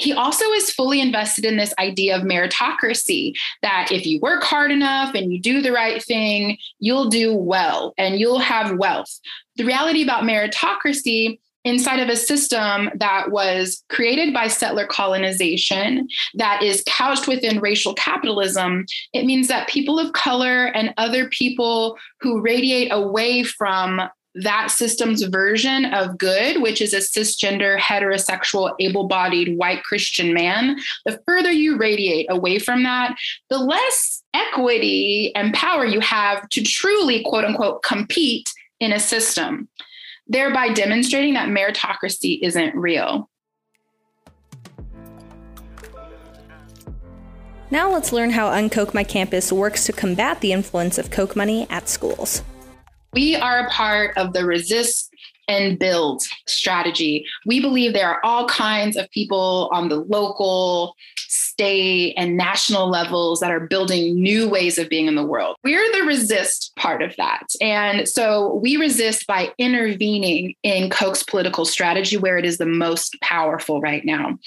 he 0.00 0.12
also 0.12 0.44
is 0.52 0.70
fully 0.70 1.00
invested 1.00 1.44
in 1.44 1.56
this 1.56 1.74
idea 1.78 2.16
of 2.16 2.22
meritocracy 2.22 3.34
that 3.62 3.92
if 3.92 4.06
you 4.06 4.18
work 4.20 4.42
hard 4.42 4.70
enough 4.70 5.14
and 5.14 5.32
you 5.32 5.40
do 5.40 5.60
the 5.60 5.72
right 5.72 6.02
thing, 6.02 6.56
you'll 6.78 7.10
do 7.10 7.34
well 7.34 7.92
and 7.98 8.18
you'll 8.18 8.38
have 8.38 8.78
wealth. 8.78 9.20
The 9.56 9.64
reality 9.64 10.02
about 10.02 10.24
meritocracy 10.24 11.38
inside 11.64 12.00
of 12.00 12.08
a 12.08 12.16
system 12.16 12.88
that 12.94 13.30
was 13.30 13.84
created 13.90 14.32
by 14.32 14.48
settler 14.48 14.86
colonization 14.86 16.08
that 16.34 16.62
is 16.62 16.82
couched 16.86 17.28
within 17.28 17.60
racial 17.60 17.92
capitalism, 17.92 18.86
it 19.12 19.26
means 19.26 19.48
that 19.48 19.68
people 19.68 19.98
of 19.98 20.14
color 20.14 20.66
and 20.66 20.94
other 20.96 21.28
people 21.28 21.98
who 22.20 22.40
radiate 22.40 22.90
away 22.90 23.42
from 23.42 24.00
that 24.34 24.70
system's 24.70 25.22
version 25.24 25.86
of 25.86 26.16
good, 26.16 26.62
which 26.62 26.80
is 26.80 26.92
a 26.92 26.98
cisgender, 26.98 27.78
heterosexual, 27.78 28.74
able 28.78 29.08
bodied 29.08 29.56
white 29.58 29.82
Christian 29.82 30.32
man, 30.32 30.76
the 31.04 31.20
further 31.26 31.50
you 31.50 31.76
radiate 31.76 32.26
away 32.30 32.58
from 32.58 32.82
that, 32.84 33.16
the 33.48 33.58
less 33.58 34.22
equity 34.34 35.32
and 35.34 35.52
power 35.52 35.84
you 35.84 36.00
have 36.00 36.48
to 36.50 36.62
truly, 36.62 37.24
quote 37.24 37.44
unquote, 37.44 37.82
compete 37.82 38.52
in 38.78 38.92
a 38.92 39.00
system, 39.00 39.68
thereby 40.26 40.72
demonstrating 40.72 41.34
that 41.34 41.48
meritocracy 41.48 42.38
isn't 42.42 42.74
real. 42.76 43.28
Now 47.72 47.92
let's 47.92 48.12
learn 48.12 48.30
how 48.30 48.50
Unkoch 48.50 48.94
My 48.94 49.04
Campus 49.04 49.52
works 49.52 49.86
to 49.86 49.92
combat 49.92 50.40
the 50.40 50.52
influence 50.52 50.98
of 50.98 51.10
Koch 51.12 51.36
money 51.36 51.68
at 51.70 51.88
schools. 51.88 52.42
We 53.12 53.36
are 53.36 53.66
a 53.66 53.70
part 53.70 54.16
of 54.16 54.32
the 54.32 54.44
resist 54.44 55.10
and 55.48 55.78
build 55.78 56.22
strategy. 56.46 57.26
We 57.44 57.60
believe 57.60 57.92
there 57.92 58.08
are 58.08 58.24
all 58.24 58.46
kinds 58.46 58.96
of 58.96 59.10
people 59.10 59.68
on 59.72 59.88
the 59.88 59.96
local, 59.96 60.94
state, 61.16 62.14
and 62.16 62.36
national 62.36 62.88
levels 62.88 63.40
that 63.40 63.50
are 63.50 63.66
building 63.66 64.14
new 64.14 64.48
ways 64.48 64.78
of 64.78 64.88
being 64.88 65.06
in 65.06 65.16
the 65.16 65.26
world. 65.26 65.56
We're 65.64 65.90
the 65.92 66.04
resist 66.04 66.72
part 66.76 67.02
of 67.02 67.16
that. 67.16 67.48
And 67.60 68.08
so 68.08 68.60
we 68.62 68.76
resist 68.76 69.26
by 69.26 69.52
intervening 69.58 70.54
in 70.62 70.88
Koch's 70.88 71.24
political 71.24 71.64
strategy 71.64 72.16
where 72.16 72.38
it 72.38 72.44
is 72.44 72.58
the 72.58 72.66
most 72.66 73.16
powerful 73.20 73.80
right 73.80 74.04
now. 74.04 74.38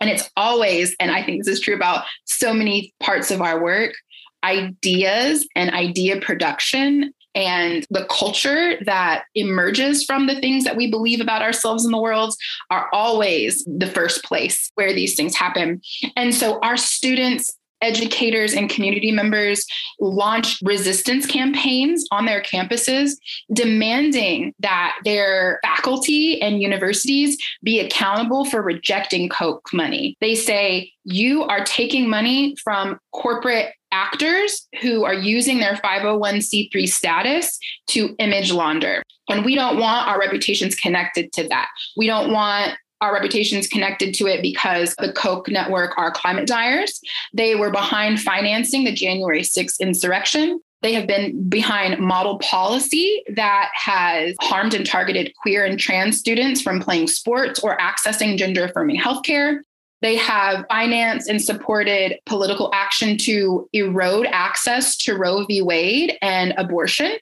And 0.00 0.10
it's 0.10 0.28
always, 0.36 0.94
and 1.00 1.10
I 1.10 1.22
think 1.22 1.42
this 1.42 1.54
is 1.56 1.60
true 1.60 1.74
about 1.74 2.04
so 2.24 2.52
many 2.52 2.92
parts 3.00 3.30
of 3.30 3.40
our 3.40 3.62
work, 3.62 3.94
ideas 4.42 5.48
and 5.56 5.70
idea 5.70 6.20
production 6.20 7.14
and 7.34 7.86
the 7.90 8.04
culture 8.06 8.78
that 8.84 9.24
emerges 9.34 10.04
from 10.04 10.26
the 10.26 10.40
things 10.40 10.64
that 10.64 10.76
we 10.76 10.90
believe 10.90 11.20
about 11.20 11.42
ourselves 11.42 11.84
in 11.84 11.90
the 11.90 12.00
world 12.00 12.34
are 12.70 12.88
always 12.92 13.64
the 13.64 13.86
first 13.86 14.22
place 14.24 14.70
where 14.74 14.92
these 14.92 15.14
things 15.16 15.34
happen. 15.34 15.80
And 16.16 16.34
so 16.34 16.60
our 16.60 16.76
students 16.76 17.56
educators 17.84 18.54
and 18.54 18.70
community 18.70 19.12
members 19.12 19.66
launch 20.00 20.58
resistance 20.62 21.26
campaigns 21.26 22.06
on 22.10 22.24
their 22.24 22.42
campuses, 22.42 23.12
demanding 23.52 24.54
that 24.58 24.96
their 25.04 25.60
faculty 25.62 26.40
and 26.40 26.62
universities 26.62 27.36
be 27.62 27.80
accountable 27.80 28.44
for 28.44 28.62
rejecting 28.62 29.28
Koch 29.28 29.62
money. 29.72 30.16
They 30.20 30.34
say, 30.34 30.92
you 31.04 31.44
are 31.44 31.64
taking 31.64 32.08
money 32.08 32.56
from 32.64 32.98
corporate 33.12 33.74
actors 33.92 34.66
who 34.82 35.04
are 35.04 35.14
using 35.14 35.60
their 35.60 35.74
501c3 35.76 36.88
status 36.88 37.58
to 37.88 38.16
image 38.18 38.52
launder. 38.52 39.02
And 39.28 39.44
we 39.44 39.54
don't 39.54 39.78
want 39.78 40.08
our 40.08 40.18
reputations 40.18 40.74
connected 40.74 41.32
to 41.34 41.48
that. 41.48 41.68
We 41.96 42.06
don't 42.06 42.32
want 42.32 42.76
our 43.00 43.12
reputations 43.12 43.66
connected 43.66 44.14
to 44.14 44.26
it 44.26 44.42
because 44.42 44.94
the 44.98 45.12
Koch 45.12 45.48
network 45.48 45.96
are 45.98 46.10
climate 46.10 46.46
deniers. 46.46 47.00
They 47.32 47.54
were 47.54 47.70
behind 47.70 48.20
financing 48.20 48.84
the 48.84 48.92
January 48.92 49.42
6th 49.42 49.80
insurrection. 49.80 50.60
They 50.82 50.92
have 50.92 51.06
been 51.06 51.48
behind 51.48 51.98
model 51.98 52.38
policy 52.40 53.22
that 53.34 53.70
has 53.74 54.34
harmed 54.40 54.74
and 54.74 54.84
targeted 54.84 55.34
queer 55.36 55.64
and 55.64 55.78
trans 55.78 56.18
students 56.18 56.60
from 56.60 56.80
playing 56.80 57.08
sports 57.08 57.60
or 57.60 57.76
accessing 57.78 58.36
gender 58.36 58.64
affirming 58.64 58.98
healthcare. 58.98 59.60
They 60.02 60.16
have 60.16 60.66
financed 60.68 61.30
and 61.30 61.40
supported 61.40 62.18
political 62.26 62.70
action 62.74 63.16
to 63.18 63.66
erode 63.72 64.26
access 64.26 64.98
to 64.98 65.16
Roe 65.16 65.46
v. 65.46 65.62
Wade 65.62 66.18
and 66.20 66.52
abortion. 66.58 67.16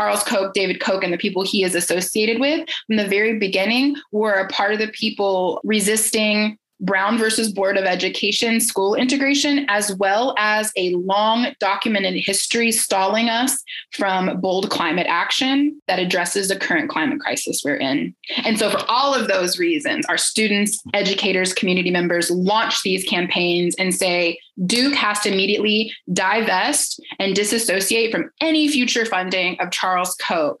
Charles 0.00 0.24
Koch, 0.24 0.54
David 0.54 0.80
Koch, 0.80 1.04
and 1.04 1.12
the 1.12 1.18
people 1.18 1.42
he 1.42 1.62
is 1.62 1.74
associated 1.74 2.40
with 2.40 2.66
from 2.86 2.96
the 2.96 3.06
very 3.06 3.38
beginning 3.38 3.96
were 4.12 4.32
a 4.32 4.48
part 4.48 4.72
of 4.72 4.78
the 4.78 4.88
people 4.88 5.60
resisting 5.62 6.56
Brown 6.80 7.18
versus 7.18 7.52
Board 7.52 7.76
of 7.76 7.84
Education 7.84 8.60
school 8.60 8.94
integration, 8.94 9.66
as 9.68 9.94
well 9.96 10.34
as 10.38 10.72
a 10.76 10.94
long 10.94 11.54
documented 11.60 12.14
history 12.14 12.72
stalling 12.72 13.28
us 13.28 13.62
from 13.92 14.40
bold 14.40 14.70
climate 14.70 15.06
action 15.08 15.80
that 15.88 15.98
addresses 15.98 16.48
the 16.48 16.56
current 16.56 16.90
climate 16.90 17.20
crisis 17.20 17.62
we're 17.64 17.76
in. 17.76 18.14
And 18.44 18.58
so, 18.58 18.70
for 18.70 18.82
all 18.88 19.14
of 19.14 19.28
those 19.28 19.58
reasons, 19.58 20.06
our 20.06 20.18
students, 20.18 20.80
educators, 20.94 21.52
community 21.52 21.90
members 21.90 22.30
launch 22.30 22.82
these 22.82 23.04
campaigns 23.04 23.74
and 23.78 23.94
say, 23.94 24.38
Duke 24.66 24.94
has 24.94 25.20
to 25.20 25.32
immediately 25.32 25.92
divest 26.12 27.00
and 27.18 27.34
disassociate 27.34 28.12
from 28.12 28.30
any 28.40 28.68
future 28.68 29.06
funding 29.06 29.58
of 29.60 29.70
Charles 29.70 30.14
Koch. 30.16 30.58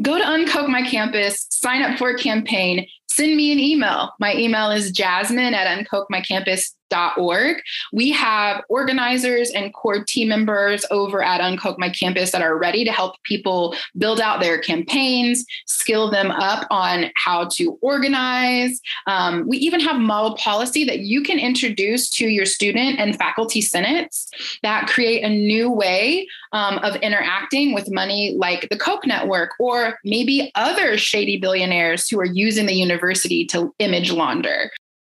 Go 0.00 0.16
to 0.16 0.24
Unkoch 0.24 0.68
My 0.68 0.82
Campus, 0.82 1.46
sign 1.50 1.82
up 1.82 1.98
for 1.98 2.10
a 2.10 2.18
campaign, 2.18 2.86
send 3.14 3.36
me 3.36 3.52
an 3.52 3.58
email. 3.58 4.10
My 4.18 4.34
email 4.34 4.70
is 4.70 4.90
jasmine 4.90 5.54
at 5.54 5.66
unkochmycampus.com 5.78 6.81
org. 7.16 7.56
We 7.92 8.10
have 8.12 8.62
organizers 8.68 9.50
and 9.50 9.72
core 9.72 10.04
team 10.04 10.28
members 10.28 10.84
over 10.90 11.22
at 11.22 11.40
Unkoch 11.40 11.78
My 11.78 11.90
Campus 11.90 12.30
that 12.32 12.42
are 12.42 12.58
ready 12.58 12.84
to 12.84 12.92
help 12.92 13.22
people 13.22 13.74
build 13.96 14.20
out 14.20 14.40
their 14.40 14.58
campaigns, 14.58 15.44
skill 15.66 16.10
them 16.10 16.30
up 16.30 16.66
on 16.70 17.10
how 17.16 17.48
to 17.52 17.78
organize. 17.80 18.80
Um, 19.06 19.46
we 19.48 19.58
even 19.58 19.80
have 19.80 20.00
model 20.00 20.36
policy 20.36 20.84
that 20.84 21.00
you 21.00 21.22
can 21.22 21.38
introduce 21.38 22.10
to 22.10 22.26
your 22.26 22.46
student 22.46 22.98
and 22.98 23.16
faculty 23.16 23.60
senates 23.60 24.30
that 24.62 24.86
create 24.88 25.22
a 25.22 25.28
new 25.28 25.70
way 25.70 26.26
um, 26.52 26.78
of 26.78 26.96
interacting 26.96 27.74
with 27.74 27.90
money 27.90 28.34
like 28.36 28.68
the 28.68 28.78
Koch 28.78 29.06
network 29.06 29.52
or 29.58 29.98
maybe 30.04 30.50
other 30.54 30.96
shady 30.98 31.38
billionaires 31.38 32.08
who 32.08 32.18
are 32.20 32.24
using 32.24 32.66
the 32.66 32.74
university 32.74 33.44
to 33.46 33.74
image 33.78 34.12
launder 34.12 34.70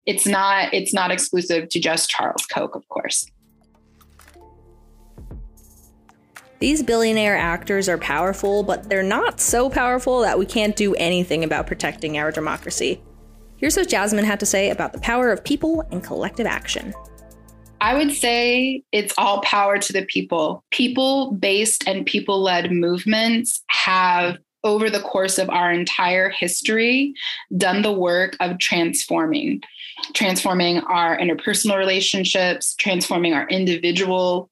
it's 0.10 0.26
not 0.26 0.74
it's 0.74 0.92
not 0.92 1.12
exclusive 1.12 1.70
to 1.70 1.80
just 1.80 2.10
Charles 2.10 2.44
Koch, 2.48 2.76
of 2.76 2.88
course. 2.90 3.30
These 6.58 6.82
billionaire 6.82 7.38
actors 7.38 7.88
are 7.88 8.00
powerful, 8.00 8.64
but 8.64 8.90
they're 8.90 9.04
not 9.04 9.40
so 9.40 9.70
powerful 9.70 10.22
that 10.22 10.40
we 10.40 10.48
can't 10.48 10.76
do 10.76 10.96
anything 10.96 11.44
about 11.44 11.68
protecting 11.68 12.18
our 12.18 12.32
democracy. 12.32 13.02
Here's 13.58 13.78
what 13.78 13.88
Jasmine 13.88 14.26
had 14.26 14.40
to 14.40 14.46
say 14.48 14.72
about 14.72 14.94
the 14.94 15.00
power 15.00 15.32
of 15.32 15.44
people 15.44 15.88
and 15.92 16.04
collective 16.04 16.48
action. 16.48 16.94
I 17.80 17.94
would 17.94 18.12
say 18.12 18.84
it's 18.92 19.14
all 19.18 19.42
power 19.42 19.78
to 19.78 19.94
the 19.94 20.06
people. 20.06 20.64
People 20.72 21.32
based 21.34 21.88
and 21.88 22.06
people 22.06 22.42
led 22.42 22.72
movements 22.72 23.62
have, 23.68 24.40
over 24.64 24.90
the 24.90 25.00
course 25.02 25.38
of 25.38 25.50
our 25.50 25.72
entire 25.72 26.30
history, 26.30 27.14
done 27.56 27.84
the 27.84 27.94
work 27.94 28.36
of 28.42 28.58
transforming 28.58 29.62
transforming 30.14 30.80
our 30.80 31.18
interpersonal 31.18 31.78
relationships, 31.78 32.76
transforming 32.76 33.34
our 33.34 33.48
individual 33.48 34.50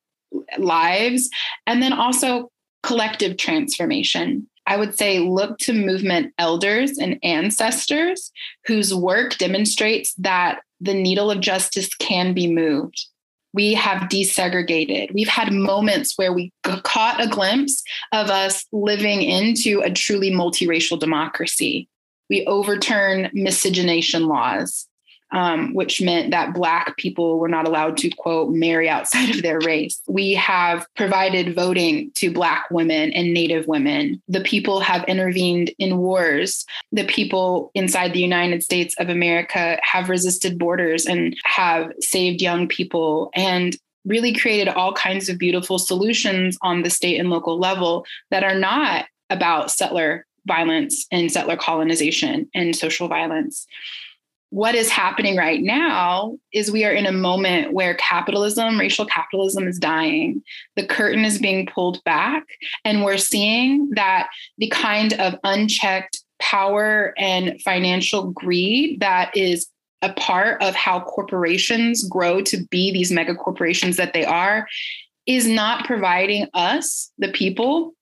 lives, 0.58 1.30
and 1.66 1.82
then 1.82 1.94
also 1.94 2.52
collective 2.84 3.38
transformation. 3.38 4.48
I 4.66 4.78
would 4.78 4.98
say 4.98 5.20
look 5.20 5.58
to 5.60 5.74
movement 5.74 6.34
elders 6.38 6.98
and 6.98 7.18
ancestors 7.24 8.32
whose 8.66 8.94
work 8.94 9.38
demonstrates 9.38 10.14
that 10.16 10.60
the 10.82 10.94
needle 10.94 11.32
of 11.32 11.40
justice 11.40 11.94
can 11.96 12.34
be 12.34 12.52
moved. 12.52 13.08
We 13.54 13.74
have 13.76 14.10
desegregated. 14.10 15.14
We've 15.14 15.30
had 15.30 15.54
moments 15.54 16.18
where 16.18 16.34
we 16.34 16.52
caught 16.64 17.24
a 17.24 17.28
glimpse 17.28 17.82
of 18.12 18.30
us 18.30 18.66
living 18.72 19.22
into 19.24 19.82
a 19.82 19.90
truly 19.90 20.30
multiracial 20.30 21.00
democracy. 21.00 21.88
We 22.30 22.46
overturn 22.46 23.32
miscegenation 23.34 24.28
laws 24.28 24.88
um, 25.32 25.74
which 25.74 26.02
meant 26.02 26.32
that 26.32 26.54
Black 26.54 26.96
people 26.98 27.40
were 27.40 27.50
not 27.50 27.68
allowed 27.68 27.98
to, 27.98 28.10
quote, 28.10 28.54
marry 28.54 28.90
outside 28.90 29.30
of 29.30 29.42
their 29.42 29.60
race. 29.60 30.02
We 30.08 30.34
have 30.34 30.86
provided 30.96 31.56
voting 31.56 32.12
to 32.16 32.32
Black 32.32 32.66
women 32.72 33.12
and 33.12 33.34
Native 33.34 33.68
women. 33.68 34.22
The 34.28 34.42
people 34.42 34.80
have 34.80 35.04
intervened 35.06 35.72
in 35.80 35.98
wars. 35.98 36.66
The 36.92 37.06
people 37.06 37.72
inside 37.74 38.14
the 38.14 38.20
United 38.20 38.64
States 38.64 38.96
of 39.00 39.10
America 39.10 39.80
have 39.84 40.10
resisted 40.10 40.58
borders 40.58 41.06
and 41.06 41.36
have 41.44 41.92
saved 42.00 42.42
young 42.42 42.68
people 42.68 43.30
and 43.34 43.76
really 44.06 44.34
created 44.34 44.70
all 44.70 44.94
kinds 44.94 45.28
of 45.28 45.38
beautiful 45.38 45.78
solutions 45.78 46.58
on 46.62 46.84
the 46.84 46.90
state 46.90 47.20
and 47.20 47.30
local 47.30 47.60
level 47.60 48.06
that 48.32 48.44
are 48.44 48.58
not 48.58 49.06
about 49.30 49.70
settler 49.70 50.26
violence 50.48 51.06
and 51.12 51.30
settler 51.30 51.58
colonization 51.58 52.50
and 52.56 52.74
social 52.74 53.10
violence 53.10 53.68
what 54.50 54.76
is 54.76 54.90
happening 54.90 55.36
right 55.36 55.62
now 55.62 56.38
is 56.54 56.72
we 56.72 56.86
are 56.86 56.92
in 56.92 57.06
a 57.06 57.12
moment 57.12 57.74
where 57.74 57.96
capitalism, 57.96 58.80
racial 58.80 59.06
capitalism 59.06 59.68
is 59.68 59.78
dying. 59.78 60.42
The 60.76 60.86
curtain 60.86 61.26
is 61.26 61.38
being 61.38 61.66
pulled 61.66 62.02
back. 62.06 62.44
And 62.86 63.04
we're 63.04 63.18
seeing 63.18 63.90
that 63.96 64.30
the 64.58 64.70
kind 64.70 65.14
of 65.14 65.36
unchecked 65.44 66.24
power 66.40 67.14
and 67.18 67.62
financial 67.62 68.32
greed 68.32 69.02
that 69.02 69.36
is 69.36 69.68
a 70.02 70.14
part 70.14 70.62
of 70.62 70.76
how 70.76 71.02
corporations 71.02 72.08
grow 72.08 72.42
to 72.44 72.64
be 72.70 72.92
these 72.92 73.12
mega 73.12 73.36
corporations 73.36 73.98
that 73.98 74.14
they 74.14 74.24
are 74.24 74.68
is 75.26 75.46
not 75.48 75.86
providing 75.86 76.48
us, 76.54 77.12
the 77.18 77.32
people, 77.32 77.94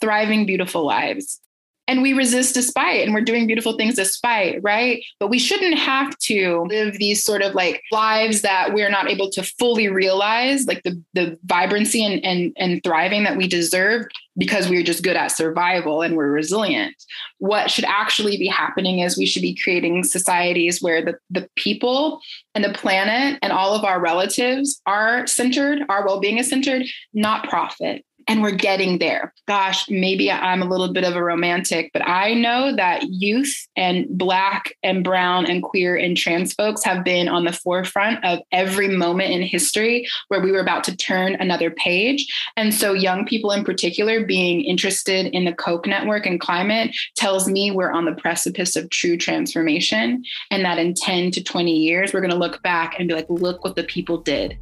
thriving, 0.00 0.46
beautiful 0.46 0.84
lives 0.84 1.41
and 1.88 2.02
we 2.02 2.12
resist 2.12 2.54
despite 2.54 3.02
and 3.02 3.12
we're 3.12 3.20
doing 3.20 3.46
beautiful 3.46 3.76
things 3.76 3.96
despite 3.96 4.62
right? 4.62 5.04
But 5.18 5.28
we 5.28 5.38
shouldn't 5.38 5.78
have 5.78 6.16
to 6.18 6.66
live 6.68 6.98
these 6.98 7.24
sort 7.24 7.42
of 7.42 7.54
like 7.54 7.82
lives 7.90 8.42
that 8.42 8.72
we're 8.72 8.90
not 8.90 9.10
able 9.10 9.30
to 9.30 9.42
fully 9.42 9.88
realize 9.88 10.66
like 10.66 10.82
the 10.82 11.00
the 11.14 11.38
vibrancy 11.44 12.04
and 12.04 12.24
and, 12.24 12.52
and 12.56 12.82
thriving 12.84 13.24
that 13.24 13.36
we 13.36 13.48
deserve 13.48 14.06
because 14.38 14.68
we're 14.68 14.82
just 14.82 15.02
good 15.02 15.16
at 15.16 15.28
survival 15.28 16.00
and 16.02 16.16
we're 16.16 16.30
resilient. 16.30 16.94
What 17.38 17.70
should 17.70 17.84
actually 17.84 18.38
be 18.38 18.46
happening 18.46 19.00
is 19.00 19.18
we 19.18 19.26
should 19.26 19.42
be 19.42 19.54
creating 19.54 20.04
societies 20.04 20.80
where 20.80 21.04
the, 21.04 21.18
the 21.30 21.48
people 21.56 22.20
and 22.54 22.64
the 22.64 22.72
planet 22.72 23.38
and 23.42 23.52
all 23.52 23.74
of 23.74 23.84
our 23.84 24.00
relatives 24.00 24.80
are 24.86 25.26
centered 25.26 25.82
our 25.88 26.04
well-being 26.06 26.38
is 26.38 26.48
centered 26.48 26.84
not 27.12 27.48
profit 27.48 28.04
and 28.28 28.42
we're 28.42 28.52
getting 28.52 28.98
there. 28.98 29.32
Gosh, 29.46 29.88
maybe 29.88 30.30
I'm 30.30 30.62
a 30.62 30.66
little 30.66 30.92
bit 30.92 31.04
of 31.04 31.14
a 31.14 31.22
romantic, 31.22 31.90
but 31.92 32.06
I 32.06 32.34
know 32.34 32.74
that 32.76 33.04
youth 33.08 33.54
and 33.76 34.06
Black 34.10 34.76
and 34.82 35.04
Brown 35.04 35.46
and 35.46 35.62
queer 35.62 35.96
and 35.96 36.16
trans 36.16 36.54
folks 36.54 36.84
have 36.84 37.04
been 37.04 37.28
on 37.28 37.44
the 37.44 37.52
forefront 37.52 38.24
of 38.24 38.40
every 38.52 38.88
moment 38.88 39.30
in 39.30 39.42
history 39.42 40.06
where 40.28 40.40
we 40.40 40.52
were 40.52 40.60
about 40.60 40.84
to 40.84 40.96
turn 40.96 41.34
another 41.34 41.70
page. 41.70 42.26
And 42.56 42.72
so, 42.72 42.92
young 42.92 43.26
people 43.26 43.50
in 43.52 43.64
particular 43.64 44.24
being 44.24 44.62
interested 44.62 45.26
in 45.26 45.44
the 45.44 45.52
Koch 45.52 45.86
network 45.86 46.26
and 46.26 46.40
climate 46.40 46.94
tells 47.16 47.48
me 47.48 47.70
we're 47.70 47.92
on 47.92 48.04
the 48.04 48.12
precipice 48.12 48.76
of 48.76 48.90
true 48.90 49.16
transformation. 49.16 50.24
And 50.50 50.64
that 50.64 50.78
in 50.78 50.94
10 50.94 51.30
to 51.32 51.42
20 51.42 51.76
years, 51.76 52.12
we're 52.12 52.20
going 52.20 52.30
to 52.30 52.36
look 52.36 52.62
back 52.62 52.98
and 52.98 53.08
be 53.08 53.14
like, 53.14 53.26
look 53.28 53.64
what 53.64 53.76
the 53.76 53.84
people 53.84 54.18
did. 54.18 54.58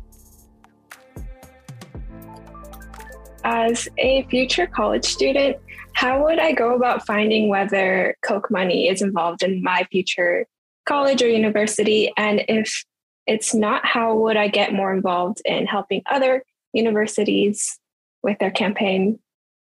As 3.44 3.88
a 3.98 4.22
future 4.24 4.66
college 4.66 5.05
student, 5.05 5.57
how 5.94 6.24
would 6.24 6.38
I 6.38 6.53
go 6.53 6.74
about 6.74 7.07
finding 7.07 7.48
whether 7.48 8.16
Koch 8.22 8.50
money 8.50 8.88
is 8.88 9.03
involved 9.03 9.42
in 9.42 9.62
my 9.62 9.87
future 9.90 10.46
college 10.87 11.22
or 11.22 11.29
university? 11.29 12.12
And 12.16 12.42
if 12.48 12.85
it's 13.26 13.55
not, 13.55 13.85
how 13.85 14.14
would 14.16 14.37
I 14.37 14.48
get 14.48 14.72
more 14.72 14.92
involved 14.92 15.40
in 15.44 15.66
helping 15.66 16.03
other 16.11 16.42
universities 16.72 17.79
with 18.22 18.38
their 18.38 18.50
campaign? 18.50 19.18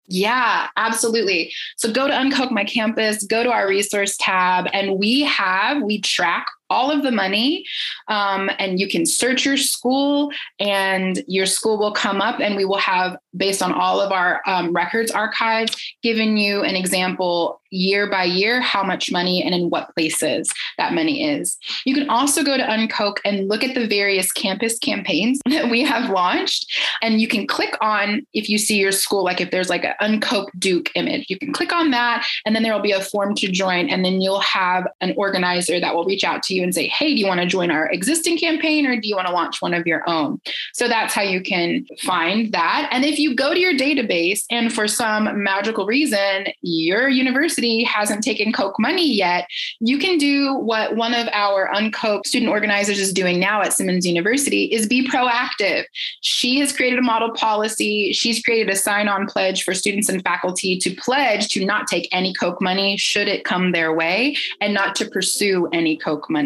Yeah, 0.07 0.67
absolutely. 0.75 1.53
So 1.77 1.91
go 1.91 2.07
to 2.07 2.13
Unkoch 2.13 2.51
My 2.51 2.65
Campus, 2.65 3.23
go 3.23 3.43
to 3.43 3.51
our 3.51 3.67
resource 3.67 4.17
tab, 4.19 4.67
and 4.73 4.99
we 4.99 5.21
have, 5.21 5.81
we 5.81 6.01
track 6.01 6.45
all 6.69 6.91
of 6.91 7.03
the 7.03 7.11
money 7.11 7.65
um, 8.07 8.49
and 8.59 8.79
you 8.79 8.87
can 8.87 9.05
search 9.05 9.45
your 9.45 9.57
school 9.57 10.31
and 10.59 11.23
your 11.27 11.45
school 11.45 11.77
will 11.77 11.93
come 11.93 12.21
up 12.21 12.39
and 12.39 12.55
we 12.55 12.65
will 12.65 12.77
have 12.77 13.17
based 13.35 13.61
on 13.61 13.73
all 13.73 13.99
of 14.01 14.11
our 14.11 14.41
um, 14.47 14.73
records 14.73 15.11
archives 15.11 15.75
given 16.01 16.37
you 16.37 16.63
an 16.63 16.75
example 16.75 17.61
year 17.73 18.07
by 18.09 18.23
year 18.23 18.61
how 18.61 18.83
much 18.83 19.11
money 19.11 19.43
and 19.43 19.55
in 19.55 19.69
what 19.69 19.93
places 19.95 20.53
that 20.77 20.93
money 20.93 21.27
is. 21.27 21.57
You 21.85 21.95
can 21.95 22.09
also 22.09 22.43
go 22.43 22.55
to 22.55 22.63
unkoch 22.63 23.17
and 23.25 23.47
look 23.49 23.63
at 23.63 23.73
the 23.73 23.87
various 23.87 24.31
campus 24.31 24.77
campaigns 24.77 25.39
that 25.49 25.69
we 25.69 25.83
have 25.83 26.09
launched 26.09 26.71
and 27.01 27.19
you 27.19 27.27
can 27.27 27.47
click 27.47 27.75
on 27.81 28.25
if 28.33 28.47
you 28.47 28.57
see 28.57 28.77
your 28.77 28.91
school 28.91 29.23
like 29.23 29.41
if 29.41 29.51
there's 29.51 29.69
like 29.69 29.83
an 29.83 29.95
unkoch 30.01 30.47
duke 30.59 30.91
image 30.95 31.25
you 31.29 31.37
can 31.37 31.51
click 31.51 31.73
on 31.73 31.91
that 31.91 32.25
and 32.45 32.55
then 32.55 32.63
there 32.63 32.73
will 32.73 32.81
be 32.81 32.91
a 32.91 33.01
form 33.01 33.33
to 33.33 33.47
join 33.47 33.89
and 33.89 34.05
then 34.05 34.21
you'll 34.21 34.39
have 34.39 34.87
an 35.01 35.13
organizer 35.17 35.79
that 35.79 35.95
will 35.95 36.05
reach 36.05 36.23
out 36.23 36.43
to 36.43 36.53
you 36.53 36.62
you 36.63 36.67
and 36.67 36.73
say, 36.73 36.87
hey, 36.87 37.13
do 37.13 37.19
you 37.19 37.27
want 37.27 37.41
to 37.41 37.45
join 37.45 37.69
our 37.69 37.89
existing 37.91 38.37
campaign 38.37 38.85
or 38.85 38.99
do 38.99 39.07
you 39.07 39.15
want 39.15 39.27
to 39.27 39.33
launch 39.33 39.61
one 39.61 39.73
of 39.73 39.85
your 39.85 40.07
own? 40.09 40.39
So 40.73 40.87
that's 40.87 41.13
how 41.13 41.21
you 41.21 41.41
can 41.41 41.85
find 42.01 42.51
that. 42.53 42.89
And 42.91 43.03
if 43.03 43.19
you 43.19 43.35
go 43.35 43.53
to 43.53 43.59
your 43.59 43.73
database 43.73 44.43
and 44.49 44.71
for 44.71 44.87
some 44.87 45.43
magical 45.43 45.85
reason, 45.85 46.47
your 46.61 47.09
university 47.09 47.83
hasn't 47.83 48.23
taken 48.23 48.51
Koch 48.51 48.75
money 48.79 49.11
yet, 49.13 49.47
you 49.79 49.97
can 49.97 50.17
do 50.17 50.53
what 50.55 50.95
one 50.95 51.13
of 51.13 51.27
our 51.33 51.69
unkoch 51.73 52.25
student 52.25 52.51
organizers 52.51 52.99
is 52.99 53.13
doing 53.13 53.39
now 53.39 53.61
at 53.61 53.73
Simmons 53.73 54.05
University 54.05 54.65
is 54.65 54.87
be 54.87 55.07
proactive. 55.07 55.83
She 56.21 56.59
has 56.59 56.75
created 56.75 56.99
a 56.99 57.03
model 57.03 57.31
policy. 57.31 58.13
She's 58.13 58.41
created 58.41 58.69
a 58.69 58.75
sign-on 58.75 59.27
pledge 59.27 59.63
for 59.63 59.73
students 59.73 60.09
and 60.09 60.23
faculty 60.23 60.77
to 60.77 60.95
pledge 60.95 61.49
to 61.49 61.65
not 61.65 61.87
take 61.87 62.07
any 62.11 62.33
Koch 62.33 62.61
money 62.61 62.97
should 62.97 63.27
it 63.27 63.43
come 63.43 63.71
their 63.71 63.93
way 63.93 64.37
and 64.61 64.73
not 64.73 64.95
to 64.95 65.09
pursue 65.09 65.67
any 65.73 65.97
Koch 65.97 66.29
money. 66.29 66.42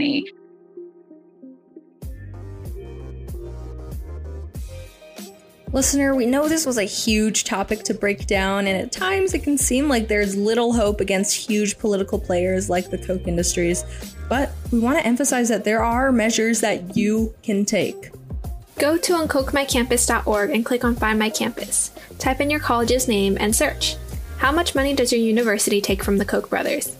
Listener, 5.73 6.15
we 6.15 6.25
know 6.25 6.47
this 6.47 6.65
was 6.65 6.77
a 6.77 6.85
huge 6.85 7.43
topic 7.43 7.83
to 7.83 7.93
break 7.93 8.25
down, 8.25 8.67
and 8.67 8.81
at 8.81 8.91
times 8.91 9.33
it 9.33 9.43
can 9.43 9.57
seem 9.57 9.89
like 9.89 10.07
there's 10.07 10.35
little 10.35 10.73
hope 10.73 11.01
against 11.01 11.35
huge 11.35 11.77
political 11.77 12.19
players 12.19 12.69
like 12.69 12.89
the 12.89 12.97
Koch 12.97 13.27
industries. 13.27 13.83
But 14.29 14.51
we 14.71 14.79
want 14.79 14.97
to 14.97 15.05
emphasize 15.05 15.49
that 15.49 15.65
there 15.65 15.83
are 15.83 16.11
measures 16.11 16.61
that 16.61 16.95
you 16.95 17.35
can 17.43 17.65
take. 17.65 18.11
Go 18.79 18.97
to 18.97 19.13
unkochmycampus.org 19.13 20.51
and 20.51 20.65
click 20.65 20.83
on 20.85 20.95
Find 20.95 21.19
My 21.19 21.29
Campus. 21.29 21.91
Type 22.17 22.39
in 22.39 22.49
your 22.49 22.59
college's 22.59 23.07
name 23.07 23.37
and 23.39 23.55
search. 23.55 23.97
How 24.37 24.51
much 24.51 24.73
money 24.73 24.95
does 24.95 25.11
your 25.11 25.21
university 25.21 25.81
take 25.81 26.01
from 26.01 26.17
the 26.17 26.25
Koch 26.25 26.49
brothers? 26.49 26.95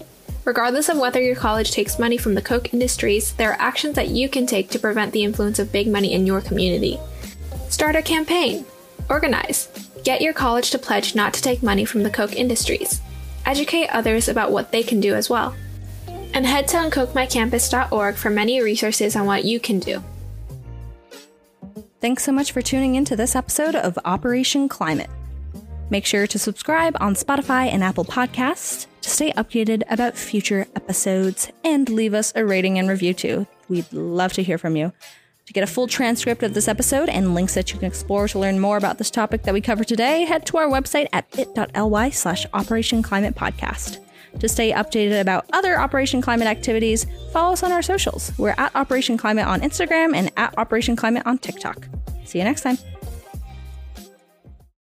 Regardless 0.48 0.88
of 0.88 0.98
whether 0.98 1.22
your 1.22 1.36
college 1.36 1.72
takes 1.72 2.00
money 2.00 2.16
from 2.16 2.34
the 2.34 2.42
Koch 2.42 2.74
industries, 2.74 3.34
there 3.34 3.52
are 3.52 3.60
actions 3.60 3.96
that 3.96 4.08
you 4.08 4.30
can 4.30 4.48
take 4.48 4.70
to 4.70 4.80
prevent 4.80 5.12
the 5.12 5.26
influence 5.26 5.60
of 5.60 5.74
big 5.74 5.90
money 5.90 6.14
in 6.14 6.26
your 6.26 6.40
community. 6.40 6.98
Start 7.68 7.98
a 7.98 8.02
campaign. 8.02 8.66
Organize. 9.10 9.68
Get 10.06 10.22
your 10.22 10.32
college 10.32 10.70
to 10.70 10.80
pledge 10.80 11.16
not 11.16 11.34
to 11.34 11.42
take 11.42 11.62
money 11.62 11.84
from 11.84 12.04
the 12.04 12.10
Koch 12.10 12.34
industries. 12.34 13.02
Educate 13.46 13.90
others 13.90 14.30
about 14.30 14.54
what 14.54 14.72
they 14.72 14.84
can 14.84 15.02
do 15.02 15.14
as 15.14 15.30
well. 15.30 15.54
And 16.34 16.46
head 16.46 16.70
to 16.70 16.78
unkochmycampus.org 16.78 18.16
for 18.16 18.30
many 18.30 18.62
resources 18.62 19.18
on 19.18 19.26
what 19.26 19.44
you 19.44 19.60
can 19.60 19.80
do. 19.80 20.02
Thanks 22.00 22.24
so 22.24 22.32
much 22.32 22.54
for 22.54 22.62
tuning 22.62 22.96
in 22.96 23.04
to 23.04 23.18
this 23.18 23.36
episode 23.36 23.76
of 23.76 24.00
Operation 24.06 24.70
Climate. 24.70 25.10
Make 25.90 26.06
sure 26.06 26.26
to 26.26 26.40
subscribe 26.40 26.96
on 27.02 27.16
Spotify 27.16 27.68
and 27.68 27.84
Apple 27.84 28.06
Podcasts 28.06 28.88
to 29.08 29.14
stay 29.14 29.32
updated 29.32 29.84
about 29.90 30.18
future 30.18 30.68
episodes 30.76 31.50
and 31.64 31.88
leave 31.88 32.14
us 32.14 32.34
a 32.36 32.46
rating 32.46 32.78
and 32.78 32.90
review 32.90 33.14
too. 33.14 33.48
We'd 33.70 33.92
love 33.94 34.34
to 34.34 34.44
hear 34.44 34.58
from 34.58 34.76
you. 34.76 34.92
To 35.46 35.54
get 35.54 35.64
a 35.64 35.68
full 35.68 35.88
transcript 35.88 36.44
of 36.44 36.54
this 36.54 36.68
episode 36.68 37.08
and 37.08 37.34
links 37.34 37.54
that 37.54 37.72
you 37.72 37.80
can 37.80 37.88
explore 37.88 38.28
to 38.28 38.38
learn 38.38 38.60
more 38.60 38.76
about 38.76 38.98
this 38.98 39.10
topic 39.10 39.44
that 39.44 39.54
we 39.54 39.62
covered 39.62 39.88
today, 39.88 40.26
head 40.26 40.46
to 40.48 40.58
our 40.58 40.68
website 40.68 41.08
at 41.14 41.32
bit.ly 41.32 42.10
slash 42.10 42.46
Operation 42.54 43.02
Climate 43.02 43.34
Podcast. 43.34 44.04
To 44.42 44.50
stay 44.50 44.74
updated 44.74 45.22
about 45.22 45.46
other 45.54 45.80
Operation 45.80 46.22
Climate 46.22 46.50
activities, 46.50 47.08
follow 47.32 47.54
us 47.54 47.64
on 47.64 47.72
our 47.72 47.82
socials. 47.82 48.34
We're 48.38 48.56
at 48.58 48.76
Operation 48.76 49.18
Climate 49.18 49.48
on 49.48 49.62
Instagram 49.62 50.16
and 50.18 50.34
at 50.36 50.58
Operation 50.58 50.98
Climate 50.98 51.24
on 51.26 51.38
TikTok. 51.38 51.88
See 52.26 52.40
you 52.40 52.44
next 52.44 52.62
time. 52.62 52.78